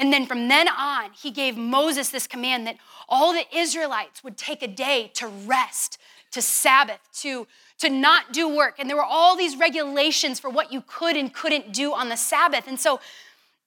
And 0.00 0.12
then 0.12 0.26
from 0.26 0.48
then 0.48 0.66
on, 0.66 1.10
He 1.12 1.30
gave 1.30 1.56
Moses 1.56 2.08
this 2.08 2.26
command 2.26 2.66
that 2.66 2.76
all 3.08 3.32
the 3.32 3.44
Israelites 3.56 4.24
would 4.24 4.36
take 4.36 4.62
a 4.62 4.66
day 4.66 5.12
to 5.14 5.28
rest, 5.28 5.98
to 6.32 6.42
Sabbath, 6.42 7.00
to 7.20 7.46
to 7.80 7.88
not 7.88 8.32
do 8.32 8.48
work. 8.48 8.74
And 8.78 8.88
there 8.88 8.96
were 8.96 9.02
all 9.02 9.36
these 9.36 9.56
regulations 9.56 10.38
for 10.38 10.50
what 10.50 10.70
you 10.70 10.82
could 10.86 11.16
and 11.16 11.32
couldn't 11.32 11.72
do 11.72 11.94
on 11.94 12.10
the 12.10 12.16
Sabbath. 12.16 12.68
And 12.68 12.78
so 12.78 13.00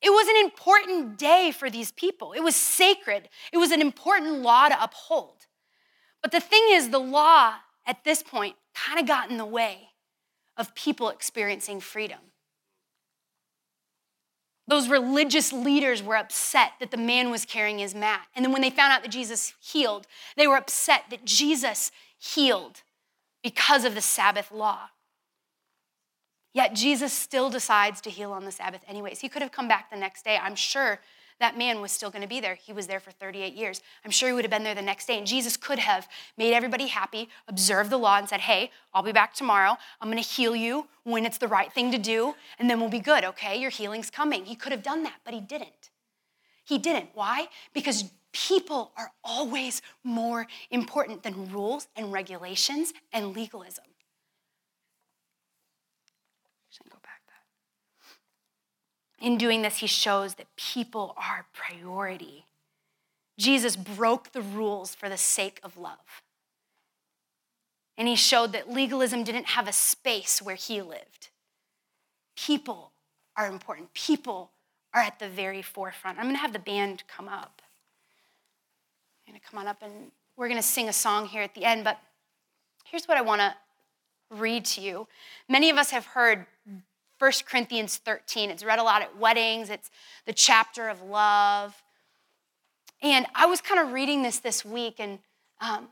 it 0.02 0.10
was 0.10 0.28
an 0.28 0.46
important 0.46 1.17
day 1.17 1.52
for 1.52 1.69
these 1.69 1.91
people. 1.91 2.34
It 2.34 2.43
was 2.43 2.56
sacred, 2.56 3.30
it 3.52 3.58
was 3.58 3.72
an 3.72 3.82
important 3.82 4.41
law 4.41 4.69
to 4.69 4.84
uphold. 4.84 5.48
But 6.22 6.32
the 6.32 6.39
thing 6.39 6.63
is, 6.69 6.89
the 6.89 7.00
law 7.00 7.56
at 7.86 8.04
this 8.04 8.24
point 8.24 8.56
kind 8.74 9.00
of 9.00 9.08
got 9.08 9.30
in 9.30 9.38
the 9.38 9.46
way 9.46 9.89
of 10.58 10.74
people 10.76 11.10
experiencing 11.10 11.80
freedom. 11.80 12.19
Those 14.67 14.88
religious 14.88 15.52
leaders 15.52 16.02
were 16.02 16.15
upset 16.15 16.73
that 16.80 16.91
the 16.91 16.97
man 16.97 17.30
was 17.30 17.45
carrying 17.45 17.80
his 17.80 17.93
mat. 17.93 18.28
And 18.36 18.45
then 18.45 18.54
when 18.54 18.62
they 18.62 18.69
found 18.69 18.93
out 18.93 19.02
that 19.02 19.12
Jesus 19.12 19.54
healed, 19.60 20.08
they 20.38 20.47
were 20.47 20.56
upset 20.56 21.06
that 21.10 21.26
Jesus 21.26 21.91
healed 22.17 22.82
because 23.43 23.84
of 23.84 23.93
the 23.93 24.02
Sabbath 24.02 24.52
law. 24.52 24.89
Yet 26.54 26.76
Jesus 26.76 27.12
still 27.12 27.49
decides 27.49 27.99
to 28.02 28.10
heal 28.10 28.32
on 28.32 28.45
the 28.45 28.52
Sabbath, 28.52 28.82
anyways. 28.88 29.19
He 29.19 29.28
could 29.28 29.41
have 29.41 29.52
come 29.52 29.67
back 29.67 29.89
the 29.89 29.97
next 29.97 30.23
day. 30.23 30.38
I'm 30.41 30.56
sure 30.56 30.99
that 31.39 31.58
man 31.58 31.82
was 31.82 31.91
still 31.91 32.10
going 32.10 32.22
to 32.22 32.28
be 32.28 32.39
there. 32.39 32.56
He 32.56 32.74
was 32.74 32.88
there 32.88 33.00
for 33.00 33.12
38 33.12 33.54
years. 33.54 33.82
I'm 34.04 34.12
sure 34.12 34.30
he 34.30 34.34
would 34.34 34.43
have 34.43 34.52
been 34.52 34.63
there 34.63 34.76
the 34.76 34.82
next 34.82 35.06
day. 35.08 35.17
And 35.17 35.28
Jesus 35.28 35.58
could 35.58 35.80
have 35.80 36.08
made 36.38 36.54
everybody 36.54 36.88
happy, 36.88 37.30
observed 37.48 37.89
the 37.89 37.98
law, 37.98 38.17
and 38.17 38.28
said, 38.28 38.41
Hey, 38.41 38.72
I'll 38.93 39.04
be 39.04 39.12
back 39.12 39.34
tomorrow. 39.34 39.78
I'm 40.02 40.10
going 40.10 40.22
to 40.22 40.28
heal 40.28 40.56
you 40.56 40.88
when 41.04 41.26
it's 41.26 41.38
the 41.38 41.48
right 41.48 41.72
thing 41.72 41.91
to 41.91 41.98
do, 41.98 42.36
and 42.60 42.69
then 42.69 42.80
we'll 42.80 42.89
be 42.89 43.00
good, 43.00 43.24
okay? 43.24 43.60
Your 43.60 43.69
healing's 43.69 44.10
coming. 44.10 44.46
He 44.46 44.56
could 44.56 44.72
have 44.72 44.84
done 44.84 45.04
that, 45.04 45.15
but 45.26 45.34
he 45.34 45.41
didn't. 45.41 45.91
He 46.63 46.78
didn't. 46.78 47.10
Why? 47.13 47.48
Because 47.74 48.06
people 48.32 48.91
are 48.98 49.12
always 49.24 49.82
more 50.04 50.48
important 50.72 51.24
than 51.24 51.52
rules 51.52 51.88
and 51.96 52.12
regulations 52.12 52.93
and 53.12 53.36
legalism. 53.36 53.84
Go 56.89 56.98
back 57.02 57.22
that. 57.28 57.43
In 59.24 59.38
doing 59.38 59.64
this, 59.64 59.78
he 59.78 59.88
shows 59.88 60.36
that 60.36 60.56
people 60.56 61.16
are 61.18 61.48
priority. 61.54 62.46
Jesus 63.40 63.76
broke 63.76 64.32
the 64.32 64.42
rules 64.42 64.94
for 64.94 65.10
the 65.10 65.18
sake 65.18 65.60
of 65.64 65.78
love. 65.78 66.22
And 67.98 68.08
he 68.08 68.16
showed 68.16 68.52
that 68.54 68.70
legalism 68.70 69.24
didn't 69.24 69.48
have 69.48 69.68
a 69.68 69.74
space 69.74 70.42
where 70.42 70.56
he 70.56 70.82
lived. 70.82 71.30
People 72.36 72.92
are 73.36 73.48
important. 73.48 73.94
People 73.96 74.52
are 74.94 75.02
at 75.02 75.18
the 75.18 75.30
very 75.30 75.64
forefront. 75.64 76.20
I'm 76.20 76.26
going 76.26 76.36
to 76.36 76.42
have 76.42 76.54
the 76.54 76.60
band 76.60 77.04
come 77.08 77.28
up 77.28 77.64
I'm 79.26 79.34
going 79.34 79.40
to 79.40 79.50
come 79.50 79.60
on 79.60 79.68
up 79.68 79.82
and 79.82 80.12
we're 80.36 80.48
going 80.48 80.60
to 80.60 80.68
sing 80.68 80.90
a 80.90 80.94
song 80.94 81.28
here 81.28 81.42
at 81.42 81.56
the 81.56 81.64
end. 81.64 81.84
But 81.84 81.98
here's 82.86 83.08
what 83.08 83.18
I 83.18 83.22
want 83.22 83.40
to 83.40 83.56
read 84.30 84.66
to 84.66 84.82
you. 84.82 85.08
Many 85.48 85.70
of 85.70 85.78
us 85.78 85.92
have 85.92 86.06
heard 86.08 86.46
1 87.24 87.32
Corinthians 87.48 87.96
13. 87.96 88.50
It's 88.50 88.66
read 88.66 88.80
a 88.80 88.84
lot 88.84 89.02
at 89.02 89.18
weddings, 89.18 89.70
it's 89.70 89.90
the 90.26 90.34
chapter 90.34 90.90
of 90.90 91.02
love. 91.04 91.82
And 93.02 93.26
I 93.34 93.46
was 93.46 93.62
kind 93.62 93.80
of 93.80 93.94
reading 93.94 94.24
this 94.24 94.40
this 94.40 94.66
week, 94.66 94.96
and 95.00 95.20
um, 95.62 95.88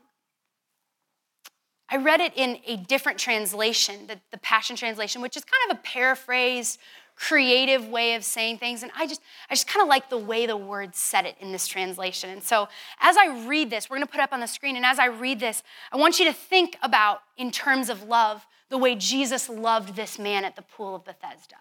I 1.88 1.96
read 1.96 2.20
it 2.20 2.34
in 2.36 2.58
a 2.66 2.76
different 2.76 3.18
translation, 3.18 4.06
the, 4.08 4.20
the 4.30 4.36
Passion 4.36 4.76
Translation, 4.76 5.22
which 5.22 5.34
is 5.38 5.42
kind 5.42 5.70
of 5.70 5.78
a 5.78 5.80
paraphrased 5.80 6.78
creative 7.28 7.88
way 7.88 8.14
of 8.14 8.24
saying 8.24 8.58
things. 8.58 8.82
And 8.82 8.90
I 8.96 9.06
just, 9.06 9.20
I 9.48 9.54
just 9.54 9.68
kind 9.68 9.82
of 9.82 9.88
like 9.88 10.10
the 10.10 10.18
way 10.18 10.44
the 10.44 10.56
word 10.56 10.96
said 10.96 11.24
it 11.24 11.36
in 11.38 11.52
this 11.52 11.68
translation. 11.68 12.30
And 12.30 12.42
so 12.42 12.68
as 13.00 13.16
I 13.16 13.46
read 13.46 13.70
this, 13.70 13.88
we're 13.88 13.96
going 13.96 14.06
to 14.06 14.10
put 14.10 14.20
up 14.20 14.32
on 14.32 14.40
the 14.40 14.46
screen. 14.48 14.74
And 14.74 14.84
as 14.84 14.98
I 14.98 15.06
read 15.06 15.38
this, 15.38 15.62
I 15.92 15.98
want 15.98 16.18
you 16.18 16.24
to 16.24 16.32
think 16.32 16.76
about, 16.82 17.20
in 17.36 17.52
terms 17.52 17.88
of 17.88 18.02
love, 18.02 18.44
the 18.70 18.78
way 18.78 18.96
Jesus 18.96 19.48
loved 19.48 19.94
this 19.94 20.18
man 20.18 20.44
at 20.44 20.56
the 20.56 20.62
pool 20.62 20.96
of 20.96 21.04
Bethesda. 21.04 21.56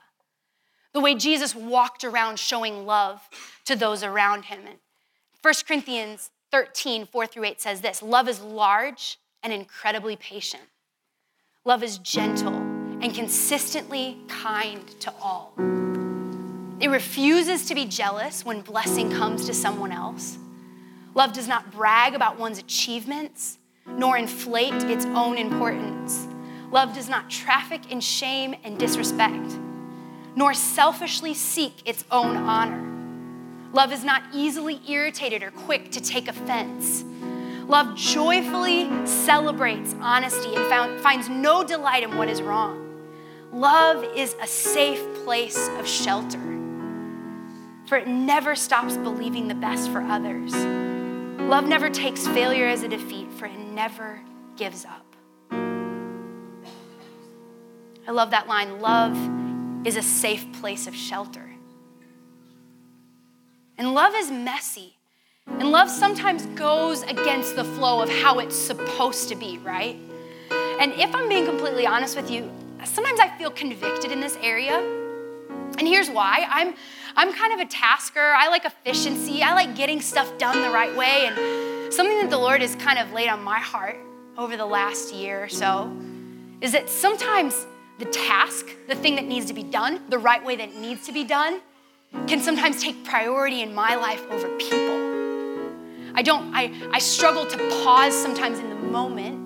The 0.93 0.99
way 0.99 1.13
Jesus 1.13 1.55
walked 1.55 2.03
around 2.03 2.39
showing 2.39 2.87
love 2.87 3.21
to 3.65 3.75
those 3.75 4.03
around 4.03 4.45
him. 4.45 4.61
And 4.67 4.79
1 5.43 5.53
Corinthians 5.67 6.31
13, 6.51 7.05
4 7.05 7.27
through 7.27 7.45
8 7.45 7.61
says 7.61 7.81
this 7.81 8.01
Love 8.01 8.27
is 8.27 8.41
large 8.41 9.19
and 9.43 9.53
incredibly 9.53 10.15
patient. 10.15 10.63
Love 11.63 11.83
is 11.83 11.99
gentle 11.99 12.70
and 13.01 13.13
consistently 13.13 14.17
kind 14.27 14.87
to 15.01 15.13
all. 15.21 15.53
It 16.79 16.89
refuses 16.89 17.65
to 17.67 17.75
be 17.75 17.85
jealous 17.85 18.45
when 18.45 18.61
blessing 18.61 19.11
comes 19.11 19.45
to 19.45 19.53
someone 19.53 19.91
else. 19.91 20.37
Love 21.13 21.33
does 21.33 21.47
not 21.47 21.71
brag 21.71 22.15
about 22.15 22.39
one's 22.39 22.59
achievements 22.59 23.57
nor 23.85 24.17
inflate 24.17 24.73
its 24.83 25.05
own 25.05 25.37
importance. 25.37 26.27
Love 26.71 26.93
does 26.93 27.09
not 27.09 27.29
traffic 27.29 27.91
in 27.91 27.99
shame 27.99 28.55
and 28.63 28.77
disrespect, 28.77 29.59
nor 30.35 30.53
selfishly 30.53 31.33
seek 31.33 31.87
its 31.87 32.05
own 32.11 32.37
honor. 32.37 32.87
Love 33.73 33.91
is 33.91 34.03
not 34.03 34.23
easily 34.33 34.81
irritated 34.87 35.43
or 35.43 35.51
quick 35.51 35.91
to 35.91 36.01
take 36.01 36.27
offense. 36.27 37.03
Love 37.67 37.95
joyfully 37.95 38.89
celebrates 39.05 39.95
honesty 40.01 40.55
and 40.55 40.65
found, 40.67 40.99
finds 40.99 41.29
no 41.29 41.63
delight 41.63 42.03
in 42.03 42.17
what 42.17 42.27
is 42.27 42.41
wrong. 42.41 42.90
Love 43.53 44.03
is 44.15 44.33
a 44.41 44.47
safe 44.47 45.03
place 45.25 45.67
of 45.77 45.85
shelter, 45.85 46.39
for 47.85 47.97
it 47.97 48.07
never 48.07 48.55
stops 48.55 48.95
believing 48.95 49.49
the 49.49 49.55
best 49.55 49.89
for 49.91 50.01
others. 50.01 50.53
Love 50.55 51.67
never 51.67 51.89
takes 51.89 52.25
failure 52.27 52.67
as 52.67 52.83
a 52.83 52.87
defeat, 52.87 53.29
for 53.33 53.45
it 53.45 53.59
never 53.59 54.21
gives 54.55 54.85
up. 54.85 55.05
I 58.07 58.11
love 58.11 58.31
that 58.31 58.47
line 58.47 58.79
love 58.79 59.17
is 59.85 59.97
a 59.97 60.01
safe 60.01 60.45
place 60.53 60.87
of 60.87 60.95
shelter. 60.95 61.49
And 63.77 63.93
love 63.93 64.13
is 64.15 64.31
messy. 64.31 64.95
And 65.45 65.71
love 65.71 65.89
sometimes 65.89 66.45
goes 66.45 67.03
against 67.03 67.57
the 67.57 67.65
flow 67.65 68.01
of 68.01 68.09
how 68.09 68.39
it's 68.39 68.55
supposed 68.55 69.27
to 69.27 69.35
be, 69.35 69.57
right? 69.57 69.97
And 70.79 70.93
if 70.93 71.13
I'm 71.13 71.27
being 71.27 71.45
completely 71.45 71.85
honest 71.85 72.15
with 72.15 72.31
you, 72.31 72.49
sometimes 72.85 73.19
I 73.19 73.29
feel 73.37 73.51
convicted 73.51 74.11
in 74.11 74.19
this 74.19 74.37
area. 74.41 74.77
And 75.77 75.87
here's 75.87 76.09
why 76.09 76.45
I'm, 76.49 76.75
I'm 77.15 77.33
kind 77.33 77.53
of 77.53 77.59
a 77.59 77.65
tasker. 77.65 78.19
I 78.19 78.49
like 78.49 78.65
efficiency, 78.65 79.41
I 79.41 79.53
like 79.53 79.75
getting 79.75 80.01
stuff 80.01 80.37
done 80.37 80.61
the 80.61 80.69
right 80.69 80.95
way. 80.95 81.27
And 81.27 81.93
something 81.93 82.17
that 82.19 82.29
the 82.29 82.37
Lord 82.37 82.61
has 82.61 82.75
kind 82.75 82.99
of 82.99 83.11
laid 83.13 83.29
on 83.29 83.41
my 83.41 83.59
heart 83.59 83.97
over 84.37 84.57
the 84.57 84.65
last 84.65 85.13
year 85.13 85.43
or 85.43 85.49
so 85.49 85.91
is 86.61 86.71
that 86.71 86.89
sometimes 86.89 87.65
the 87.99 88.05
task, 88.05 88.67
the 88.87 88.95
thing 88.95 89.15
that 89.15 89.25
needs 89.25 89.45
to 89.47 89.53
be 89.53 89.63
done, 89.63 90.01
the 90.09 90.17
right 90.17 90.43
way 90.43 90.55
that 90.55 90.69
it 90.69 90.75
needs 90.75 91.05
to 91.07 91.11
be 91.11 91.23
done, 91.23 91.61
can 92.27 92.39
sometimes 92.39 92.81
take 92.81 93.03
priority 93.05 93.61
in 93.61 93.73
my 93.73 93.95
life 93.95 94.21
over 94.29 94.47
people. 94.57 95.11
I 96.13 96.21
don't, 96.23 96.53
I, 96.53 96.73
I 96.91 96.99
struggle 96.99 97.45
to 97.45 97.57
pause 97.83 98.13
sometimes 98.13 98.59
in 98.59 98.69
the 98.69 98.75
moment 98.75 99.40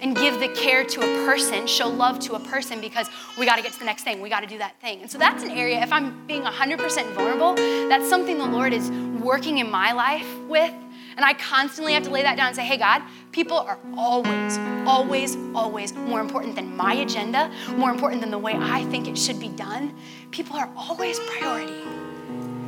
and 0.00 0.14
give 0.16 0.40
the 0.40 0.48
care 0.48 0.84
to 0.84 1.00
a 1.00 1.26
person, 1.26 1.66
show 1.66 1.88
love 1.88 2.18
to 2.20 2.34
a 2.34 2.40
person 2.40 2.80
because 2.80 3.08
we 3.38 3.46
got 3.46 3.56
to 3.56 3.62
get 3.62 3.72
to 3.72 3.78
the 3.78 3.84
next 3.84 4.04
thing. 4.04 4.20
We 4.20 4.28
got 4.28 4.40
to 4.40 4.46
do 4.46 4.58
that 4.58 4.78
thing. 4.80 5.00
And 5.00 5.10
so 5.10 5.18
that's 5.18 5.42
an 5.42 5.50
area, 5.50 5.82
if 5.82 5.92
I'm 5.92 6.26
being 6.26 6.42
100% 6.42 7.12
vulnerable, 7.12 7.54
that's 7.88 8.08
something 8.08 8.38
the 8.38 8.46
Lord 8.46 8.72
is 8.72 8.90
working 8.90 9.58
in 9.58 9.70
my 9.70 9.92
life 9.92 10.26
with. 10.48 10.72
And 11.16 11.24
I 11.24 11.32
constantly 11.32 11.94
have 11.94 12.02
to 12.02 12.10
lay 12.10 12.22
that 12.22 12.36
down 12.36 12.48
and 12.48 12.56
say, 12.56 12.64
hey, 12.64 12.76
God, 12.76 13.00
people 13.32 13.56
are 13.56 13.78
always, 13.96 14.58
always, 14.86 15.36
always 15.54 15.94
more 15.94 16.20
important 16.20 16.56
than 16.56 16.76
my 16.76 16.92
agenda, 16.94 17.50
more 17.70 17.90
important 17.90 18.20
than 18.20 18.30
the 18.30 18.38
way 18.38 18.54
I 18.54 18.84
think 18.84 19.08
it 19.08 19.16
should 19.16 19.40
be 19.40 19.48
done. 19.48 19.94
People 20.30 20.56
are 20.56 20.70
always 20.76 21.18
priority. 21.20 21.72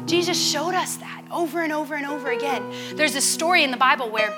Jesus 0.07 0.43
showed 0.43 0.73
us 0.73 0.97
that 0.97 1.23
over 1.31 1.61
and 1.61 1.71
over 1.71 1.95
and 1.95 2.07
over 2.07 2.31
again. 2.31 2.73
There's 2.95 3.15
a 3.15 3.21
story 3.21 3.63
in 3.65 3.71
the 3.71 3.77
Bible 3.77 4.09
where 4.09 4.35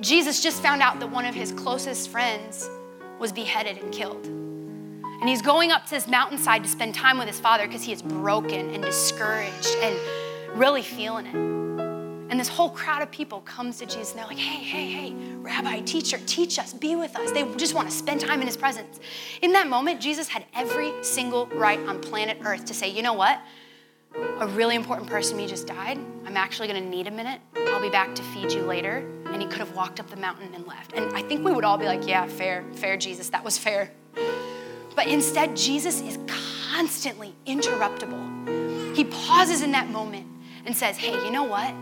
Jesus 0.00 0.42
just 0.42 0.62
found 0.62 0.82
out 0.82 1.00
that 1.00 1.10
one 1.10 1.24
of 1.24 1.34
his 1.34 1.52
closest 1.52 2.10
friends 2.10 2.68
was 3.18 3.32
beheaded 3.32 3.78
and 3.78 3.92
killed. 3.92 4.26
And 4.26 5.28
he's 5.28 5.40
going 5.40 5.72
up 5.72 5.84
to 5.84 5.90
this 5.90 6.06
mountainside 6.06 6.62
to 6.62 6.68
spend 6.68 6.94
time 6.94 7.16
with 7.16 7.26
his 7.26 7.40
father 7.40 7.66
because 7.66 7.82
he 7.82 7.92
is 7.92 8.02
broken 8.02 8.74
and 8.74 8.82
discouraged 8.82 9.74
and 9.80 9.98
really 10.54 10.82
feeling 10.82 11.26
it. 11.26 11.34
And 11.34 12.38
this 12.38 12.48
whole 12.48 12.70
crowd 12.70 13.02
of 13.02 13.10
people 13.10 13.40
comes 13.42 13.78
to 13.78 13.86
Jesus 13.86 14.10
and 14.10 14.18
they're 14.18 14.26
like, 14.26 14.36
hey, 14.36 14.62
hey, 14.62 14.90
hey, 14.90 15.14
rabbi, 15.36 15.80
teacher, 15.80 16.18
teach 16.26 16.58
us, 16.58 16.74
be 16.74 16.96
with 16.96 17.16
us. 17.16 17.30
They 17.30 17.50
just 17.54 17.74
want 17.74 17.88
to 17.88 17.94
spend 17.94 18.20
time 18.20 18.40
in 18.40 18.46
his 18.46 18.56
presence. 18.56 19.00
In 19.40 19.52
that 19.52 19.68
moment, 19.68 20.00
Jesus 20.00 20.28
had 20.28 20.44
every 20.54 20.92
single 21.02 21.46
right 21.46 21.78
on 21.86 22.00
planet 22.00 22.38
Earth 22.44 22.66
to 22.66 22.74
say, 22.74 22.88
you 22.88 23.02
know 23.02 23.14
what? 23.14 23.40
a 24.40 24.46
really 24.48 24.76
important 24.76 25.08
person 25.08 25.36
to 25.36 25.42
me 25.42 25.48
just 25.48 25.66
died. 25.66 25.98
I'm 26.24 26.36
actually 26.36 26.68
going 26.68 26.82
to 26.82 26.88
need 26.88 27.06
a 27.06 27.10
minute. 27.10 27.40
I'll 27.68 27.82
be 27.82 27.90
back 27.90 28.14
to 28.14 28.22
feed 28.22 28.52
you 28.52 28.62
later. 28.62 29.06
And 29.36 29.42
he 29.42 29.48
could 29.50 29.58
have 29.58 29.76
walked 29.76 30.00
up 30.00 30.08
the 30.08 30.16
mountain 30.16 30.48
and 30.54 30.66
left. 30.66 30.94
And 30.94 31.14
I 31.14 31.20
think 31.20 31.44
we 31.44 31.52
would 31.52 31.62
all 31.62 31.76
be 31.76 31.84
like, 31.84 32.06
yeah, 32.06 32.26
fair, 32.26 32.64
fair, 32.72 32.96
Jesus, 32.96 33.28
that 33.28 33.44
was 33.44 33.58
fair. 33.58 33.90
But 34.94 35.08
instead, 35.08 35.54
Jesus 35.54 36.00
is 36.00 36.18
constantly 36.72 37.34
interruptible. 37.46 38.96
He 38.96 39.04
pauses 39.04 39.60
in 39.60 39.72
that 39.72 39.90
moment 39.90 40.26
and 40.64 40.74
says, 40.74 40.96
hey, 40.96 41.22
you 41.22 41.30
know 41.30 41.44
what? 41.44 41.74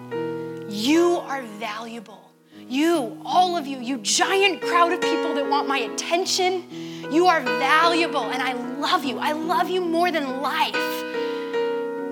You 0.69 1.19
are 1.29 1.43
valuable. 1.43 2.33
You, 2.59 3.23
all 3.25 3.57
of 3.57 3.69
you, 3.69 3.79
you 3.79 3.99
giant 3.99 4.61
crowd 4.61 4.93
of 4.93 5.01
people 5.01 5.33
that 5.35 5.49
want 5.49 5.69
my 5.69 5.79
attention, 5.79 6.64
you 7.12 7.29
are 7.29 7.40
valuable 7.40 8.25
and 8.25 8.43
I 8.43 8.55
love 8.81 9.05
you. 9.05 9.21
I 9.21 9.31
love 9.31 9.71
you 9.71 9.81
more 9.81 10.11
than 10.11 10.43
life. 10.43 10.75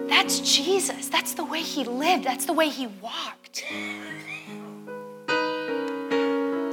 That's 0.09 0.39
Jesus. 0.39 1.09
That's 1.09 1.35
the 1.35 1.45
way 1.45 1.63
he 1.63 1.83
lived, 1.83 2.23
that's 2.23 2.45
the 2.45 2.53
way 2.53 2.69
he 2.69 2.87
walked. 2.87 3.65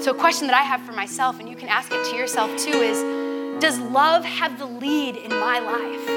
So, 0.02 0.12
a 0.12 0.14
question 0.14 0.48
that 0.48 0.56
I 0.56 0.64
have 0.64 0.82
for 0.84 0.94
myself, 0.94 1.42
and 1.42 1.50
you 1.50 1.58
can 1.58 1.68
ask 1.68 1.92
it 1.92 2.10
to 2.10 2.16
yourself 2.16 2.50
too, 2.58 2.72
is 2.72 3.62
Does 3.62 3.78
love 3.80 4.24
have 4.24 4.58
the 4.58 4.66
lead 4.66 5.18
in 5.18 5.30
my 5.30 5.60
life? 5.60 6.08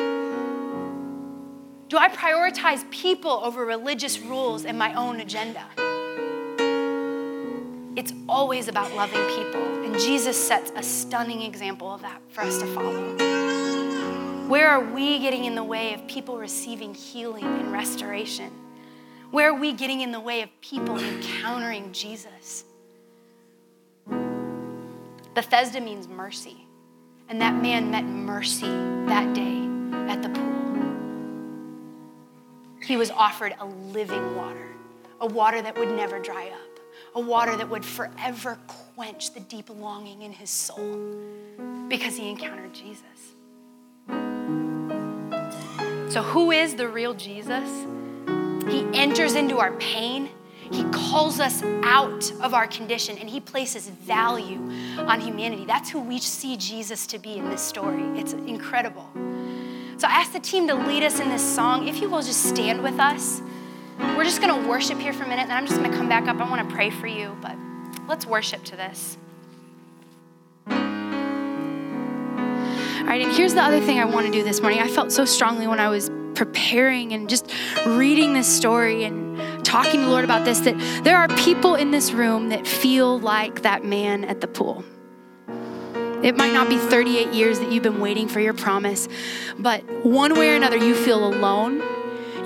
Do 1.89 1.99
I 1.99 2.09
prioritize 2.09 2.89
people 2.93 3.33
over 3.43 3.65
religious 3.65 4.21
rules 4.21 4.65
and 4.65 4.79
my 4.79 4.95
own 4.95 5.19
agenda? 5.19 5.65
It's 7.97 8.13
always 8.29 8.69
about 8.69 8.95
loving 8.95 9.21
people, 9.37 9.85
and 9.85 9.99
Jesus 9.99 10.37
sets 10.37 10.71
a 10.77 10.83
stunning 10.85 11.43
example 11.43 11.93
of 11.93 12.03
that 12.03 12.23
for 12.29 12.43
us 12.43 12.59
to 12.59 12.67
follow. 12.67 13.17
Where 14.47 14.69
are 14.69 14.85
we 14.95 15.19
getting 15.19 15.45
in 15.45 15.57
the 15.57 15.65
way 15.65 15.93
of 15.93 16.07
people 16.07 16.39
receiving 16.39 16.95
healing 16.95 17.45
and 17.45 17.73
restoration? 17.73 18.53
Where 19.33 19.51
are 19.51 19.59
we 19.59 19.73
getting 19.73 20.03
in 20.03 20.13
the 20.13 20.21
way 20.21 20.43
of 20.43 20.51
people 20.61 20.99
encountering 20.99 21.93
Jesus? 21.93 22.65
Bethesda 25.35 25.81
means 25.81 26.09
mercy. 26.09 26.67
And 27.29 27.41
that 27.41 27.55
man 27.63 27.91
met 27.91 28.05
mercy 28.05 28.67
that 28.67 29.35
day 29.35 29.67
at 30.11 30.23
the 30.23 30.29
pool. 30.29 30.53
He 32.83 32.97
was 32.97 33.11
offered 33.11 33.55
a 33.59 33.65
living 33.65 34.37
water, 34.37 34.69
a 35.21 35.27
water 35.27 35.63
that 35.63 35.79
would 35.79 35.91
never 35.91 36.19
dry 36.19 36.49
up, 36.49 36.81
a 37.15 37.21
water 37.21 37.57
that 37.57 37.71
would 37.71 37.85
forever 37.85 38.59
quench 38.95 39.33
the 39.33 39.41
deep 39.41 39.71
longing 39.71 40.23
in 40.23 40.33
his 40.33 40.51
soul 40.51 41.17
because 41.89 42.17
he 42.17 42.29
encountered 42.29 42.75
Jesus. 42.75 43.03
So, 46.13 46.23
who 46.23 46.51
is 46.51 46.75
the 46.75 46.89
real 46.89 47.15
Jesus? 47.15 47.87
He 48.69 48.87
enters 48.93 49.35
into 49.35 49.59
our 49.59 49.73
pain. 49.73 50.29
He 50.71 50.85
calls 50.85 51.41
us 51.41 51.63
out 51.83 52.31
of 52.41 52.55
our 52.55 52.67
condition 52.67 53.19
and 53.19 53.29
he 53.29 53.41
places 53.41 53.89
value 53.89 54.59
on 54.99 55.21
humanity. 55.21 55.65
That's 55.65 55.91
who 55.91 56.01
we 56.01 56.19
see 56.19 56.57
Jesus 56.57 57.07
to 57.09 57.19
be 57.19 57.35
in 57.35 57.49
this 57.51 57.63
story. 57.63 58.03
It's 58.19 58.33
incredible. 58.33 59.09
So 59.99 60.09
I 60.09 60.13
ask 60.13 60.33
the 60.33 60.41
team 60.41 60.67
to 60.69 60.75
lead 60.75 61.03
us 61.03 61.21
in 61.21 61.29
this 61.29 61.43
song. 61.43 61.87
If 61.87 62.01
you 62.01 62.09
will 62.09 62.23
just 62.23 62.45
stand 62.45 62.83
with 62.83 62.99
us. 62.99 63.43
We're 64.17 64.25
just 64.25 64.41
going 64.41 64.63
to 64.63 64.69
worship 64.69 64.99
here 64.99 65.13
for 65.13 65.25
a 65.25 65.29
minute 65.29 65.43
and 65.43 65.53
I'm 65.53 65.67
just 65.67 65.79
going 65.79 65.91
to 65.91 65.97
come 65.97 66.09
back 66.09 66.27
up. 66.29 66.39
I 66.39 66.49
want 66.49 66.69
to 66.69 66.75
pray 66.75 66.91
for 66.91 67.07
you, 67.07 67.37
but 67.41 67.57
let's 68.09 68.27
worship 68.27 68.65
to 68.65 68.77
this. 68.77 69.17
All 73.03 73.09
right, 73.09 73.23
and 73.23 73.33
here's 73.33 73.55
the 73.55 73.63
other 73.63 73.81
thing 73.81 73.99
I 73.99 74.05
want 74.05 74.27
to 74.27 74.33
do 74.33 74.43
this 74.43 74.61
morning. 74.61 74.81
I 74.81 74.89
felt 74.89 75.13
so 75.13 75.25
strongly 75.25 75.67
when 75.67 75.81
I 75.81 75.89
was 75.89 76.11
preparing 76.35 77.13
and 77.13 77.29
just 77.29 77.53
reading 77.87 78.33
this 78.33 78.47
story 78.47 79.05
and 79.05 79.32
talking 79.63 80.01
to 80.01 80.07
the 80.07 80.11
Lord 80.11 80.25
about 80.25 80.45
this 80.45 80.61
that 80.61 80.79
there 81.05 81.17
are 81.17 81.29
people 81.29 81.75
in 81.75 81.91
this 81.91 82.13
room 82.13 82.51
that 82.51 82.67
feel 82.67 83.19
like 83.19 83.63
that 83.63 83.85
man 83.85 84.25
at 84.25 84.41
the 84.41 84.47
pool. 84.47 84.85
It 86.23 86.37
might 86.37 86.53
not 86.53 86.69
be 86.69 86.79
38 86.79 87.33
years 87.33 87.59
that 87.59 87.73
you've 87.73 87.83
been 87.83 88.01
waiting 88.01 88.29
for 88.29 88.39
your 88.39 88.55
promise, 88.55 89.09
but 89.59 89.83
one 90.05 90.39
way 90.39 90.53
or 90.53 90.57
another, 90.57 90.77
you 90.77 90.95
feel 90.95 91.27
alone, 91.27 91.83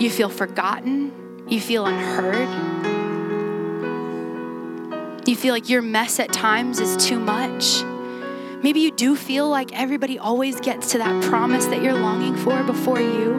you 0.00 0.08
feel 0.10 0.30
forgotten, 0.30 1.44
you 1.48 1.60
feel 1.60 1.84
unheard. 1.84 2.48
You 5.28 5.36
feel 5.36 5.52
like 5.52 5.68
your 5.68 5.82
mess 5.82 6.20
at 6.20 6.32
times 6.32 6.80
is 6.80 6.96
too 7.04 7.18
much. 7.18 7.82
Maybe 8.62 8.80
you 8.80 8.90
do 8.92 9.14
feel 9.14 9.48
like 9.48 9.78
everybody 9.78 10.18
always 10.18 10.58
gets 10.60 10.92
to 10.92 10.98
that 10.98 11.24
promise 11.24 11.66
that 11.66 11.82
you're 11.82 11.94
longing 11.94 12.36
for 12.36 12.62
before 12.62 13.00
you. 13.00 13.34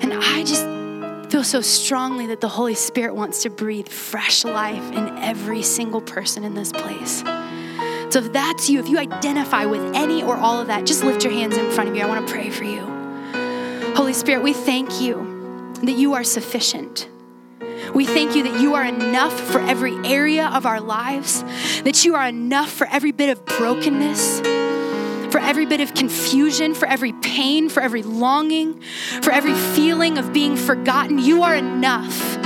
And 0.00 0.12
I 0.12 0.42
just 0.44 0.69
feel 1.40 1.62
so 1.62 1.62
strongly 1.62 2.26
that 2.26 2.42
the 2.42 2.48
Holy 2.48 2.74
Spirit 2.74 3.14
wants 3.14 3.44
to 3.44 3.48
breathe 3.48 3.88
fresh 3.88 4.44
life 4.44 4.92
in 4.92 5.16
every 5.20 5.62
single 5.62 6.02
person 6.02 6.44
in 6.44 6.52
this 6.52 6.70
place. 6.70 7.20
So 8.10 8.18
if 8.18 8.30
that's 8.34 8.68
you, 8.68 8.78
if 8.78 8.90
you 8.90 8.98
identify 8.98 9.64
with 9.64 9.80
any 9.94 10.22
or 10.22 10.36
all 10.36 10.60
of 10.60 10.66
that, 10.66 10.84
just 10.84 11.02
lift 11.02 11.24
your 11.24 11.32
hands 11.32 11.56
in 11.56 11.70
front 11.70 11.88
of 11.88 11.96
you. 11.96 12.02
I 12.02 12.06
want 12.06 12.26
to 12.26 12.30
pray 12.30 12.50
for 12.50 12.64
you. 12.64 12.82
Holy 13.96 14.12
Spirit, 14.12 14.42
we 14.42 14.52
thank 14.52 15.00
you 15.00 15.72
that 15.82 15.92
you 15.92 16.12
are 16.12 16.24
sufficient. 16.24 17.08
We 17.94 18.04
thank 18.04 18.36
you 18.36 18.42
that 18.42 18.60
you 18.60 18.74
are 18.74 18.84
enough 18.84 19.32
for 19.50 19.60
every 19.60 19.96
area 20.04 20.46
of 20.48 20.66
our 20.66 20.80
lives, 20.80 21.42
that 21.84 22.04
you 22.04 22.16
are 22.16 22.28
enough 22.28 22.70
for 22.70 22.86
every 22.88 23.12
bit 23.12 23.30
of 23.30 23.46
brokenness, 23.46 24.42
for 25.30 25.38
every 25.38 25.66
bit 25.66 25.80
of 25.80 25.94
confusion, 25.94 26.74
for 26.74 26.86
every 26.86 27.12
pain, 27.12 27.68
for 27.68 27.80
every 27.80 28.02
longing, 28.02 28.80
for 29.22 29.30
every 29.30 29.54
feeling 29.54 30.18
of 30.18 30.32
being 30.32 30.56
forgotten. 30.56 31.18
You 31.18 31.42
are 31.42 31.54
enough. 31.54 32.36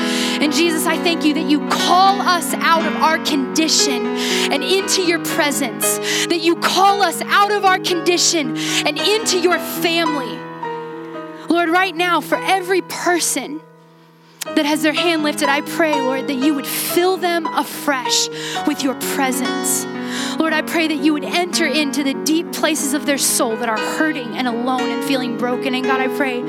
And 0.41 0.53
Jesus, 0.53 0.87
I 0.87 0.97
thank 0.97 1.25
you 1.25 1.35
that 1.35 1.49
you 1.49 1.67
call 1.69 2.21
us 2.21 2.53
out 2.55 2.85
of 2.85 2.97
our 2.97 3.19
condition 3.19 4.07
and 4.07 4.63
into 4.65 5.03
your 5.03 5.25
presence, 5.25 5.99
that 6.27 6.41
you 6.41 6.57
call 6.57 7.03
us 7.03 7.23
out 7.23 7.53
of 7.53 7.65
our 7.65 7.79
condition 7.79 8.57
and 8.57 8.99
into 8.99 9.39
your 9.39 9.59
family. 9.59 10.39
Lord, 11.49 11.69
right 11.69 11.95
now, 11.95 12.21
for 12.21 12.37
every 12.37 12.83
person, 12.83 13.61
that 14.57 14.67
has 14.67 14.83
their 14.83 14.93
hand 14.93 15.23
lifted, 15.23 15.49
I 15.49 15.63
pray, 15.63 15.95
Lord, 16.01 16.27
that 16.29 16.35
you 16.35 16.55
would 16.55 16.67
fill 16.67 17.17
them 17.17 17.47
afresh 17.47 18.29
with 18.67 18.83
your 18.83 18.95
presence. 18.95 19.87
Lord, 20.39 20.53
I 20.53 20.63
pray 20.63 20.89
that 20.89 20.97
you 20.97 21.13
would 21.13 21.25
enter 21.25 21.67
into 21.67 22.03
the 22.03 22.15
deep 22.25 22.53
places 22.53 22.93
of 22.93 23.07
their 23.07 23.19
soul 23.19 23.57
that 23.57 23.69
are 23.69 23.79
hurting 23.79 24.37
and 24.37 24.49
alone 24.49 24.91
and 24.91 25.05
feeling 25.05 25.39
broken. 25.39 25.75
And 25.75 25.85
God, 25.85 26.01
I 26.01 26.09
pray 26.17 26.43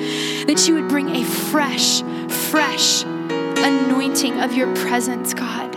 that 0.46 0.68
you 0.68 0.76
would 0.76 0.90
bring 0.90 1.16
a 1.16 1.24
fresh, 1.24 2.02
fresh 2.30 3.04
anointing 3.04 4.40
of 4.42 4.54
your 4.54 4.74
presence, 4.76 5.34
God. 5.34 5.76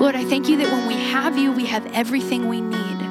Lord, 0.00 0.14
I 0.14 0.24
thank 0.24 0.48
you 0.48 0.56
that 0.58 0.72
when 0.72 0.86
we 0.86 0.94
have 0.94 1.36
you, 1.36 1.52
we 1.52 1.66
have 1.66 1.84
everything 1.92 2.48
we 2.48 2.60
need. 2.60 3.07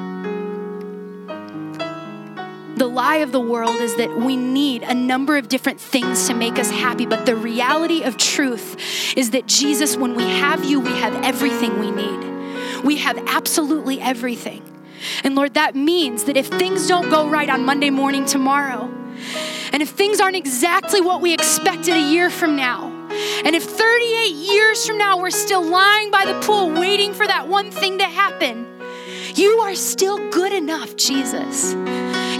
The 2.78 2.86
lie 2.86 3.16
of 3.16 3.32
the 3.32 3.40
world 3.40 3.74
is 3.74 3.96
that 3.96 4.16
we 4.16 4.36
need 4.36 4.84
a 4.84 4.94
number 4.94 5.36
of 5.36 5.48
different 5.48 5.80
things 5.80 6.28
to 6.28 6.34
make 6.34 6.60
us 6.60 6.70
happy, 6.70 7.06
but 7.06 7.26
the 7.26 7.34
reality 7.34 8.04
of 8.04 8.16
truth 8.16 8.76
is 9.16 9.30
that 9.30 9.46
Jesus, 9.46 9.96
when 9.96 10.14
we 10.14 10.22
have 10.22 10.64
you, 10.64 10.78
we 10.78 10.92
have 10.92 11.12
everything 11.24 11.80
we 11.80 11.90
need. 11.90 12.84
We 12.84 12.98
have 12.98 13.18
absolutely 13.26 14.00
everything. 14.00 14.62
And 15.24 15.34
Lord, 15.34 15.54
that 15.54 15.74
means 15.74 16.24
that 16.24 16.36
if 16.36 16.46
things 16.46 16.86
don't 16.86 17.10
go 17.10 17.28
right 17.28 17.50
on 17.50 17.64
Monday 17.64 17.90
morning 17.90 18.24
tomorrow, 18.24 18.88
and 19.72 19.82
if 19.82 19.88
things 19.88 20.20
aren't 20.20 20.36
exactly 20.36 21.00
what 21.00 21.20
we 21.20 21.34
expected 21.34 21.94
a 21.94 22.12
year 22.12 22.30
from 22.30 22.54
now, 22.54 22.92
and 23.44 23.56
if 23.56 23.64
38 23.64 24.30
years 24.36 24.86
from 24.86 24.98
now 24.98 25.18
we're 25.18 25.30
still 25.30 25.64
lying 25.64 26.12
by 26.12 26.24
the 26.26 26.40
pool 26.46 26.70
waiting 26.70 27.12
for 27.12 27.26
that 27.26 27.48
one 27.48 27.72
thing 27.72 27.98
to 27.98 28.04
happen, 28.04 28.68
you 29.34 29.58
are 29.62 29.74
still 29.74 30.30
good 30.30 30.52
enough, 30.52 30.94
Jesus. 30.94 31.74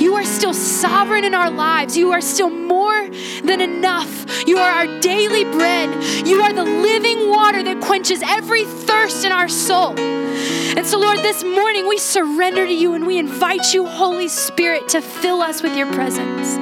You 0.00 0.14
are 0.14 0.24
still 0.24 0.54
sovereign 0.54 1.24
in 1.24 1.34
our 1.34 1.50
lives. 1.50 1.96
You 1.96 2.12
are 2.12 2.20
still 2.20 2.50
more 2.50 3.08
than 3.42 3.60
enough. 3.60 4.46
You 4.46 4.58
are 4.58 4.70
our 4.70 5.00
daily 5.00 5.44
bread. 5.44 6.26
You 6.26 6.40
are 6.42 6.52
the 6.52 6.64
living 6.64 7.28
water 7.30 7.62
that 7.62 7.80
quenches 7.80 8.22
every 8.22 8.64
thirst 8.64 9.24
in 9.24 9.32
our 9.32 9.48
soul. 9.48 9.98
And 9.98 10.86
so, 10.86 10.98
Lord, 10.98 11.18
this 11.18 11.42
morning 11.42 11.88
we 11.88 11.98
surrender 11.98 12.64
to 12.64 12.72
you 12.72 12.94
and 12.94 13.06
we 13.06 13.18
invite 13.18 13.74
you, 13.74 13.86
Holy 13.86 14.28
Spirit, 14.28 14.88
to 14.90 15.00
fill 15.00 15.42
us 15.42 15.62
with 15.62 15.76
your 15.76 15.92
presence. 15.92 16.58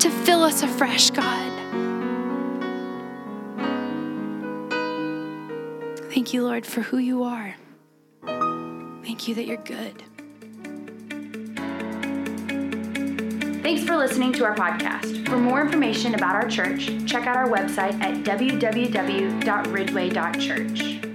to 0.00 0.10
fill 0.10 0.42
us 0.42 0.62
afresh, 0.62 1.10
God. 1.10 1.52
Thank 6.10 6.32
you, 6.32 6.42
Lord, 6.44 6.66
for 6.66 6.80
who 6.80 6.98
you 6.98 7.22
are. 7.24 7.56
Thank 8.24 9.28
you 9.28 9.34
that 9.34 9.46
you're 9.46 9.56
good. 9.58 10.02
Thanks 13.62 13.84
for 13.84 13.96
listening 13.96 14.32
to 14.34 14.44
our 14.44 14.54
podcast. 14.54 15.26
For 15.28 15.36
more 15.36 15.60
information 15.60 16.14
about 16.14 16.34
our 16.34 16.48
church, 16.48 16.90
check 17.06 17.26
out 17.26 17.36
our 17.36 17.48
website 17.48 18.00
at 18.00 18.24
www.ridgeway.church. 18.24 21.09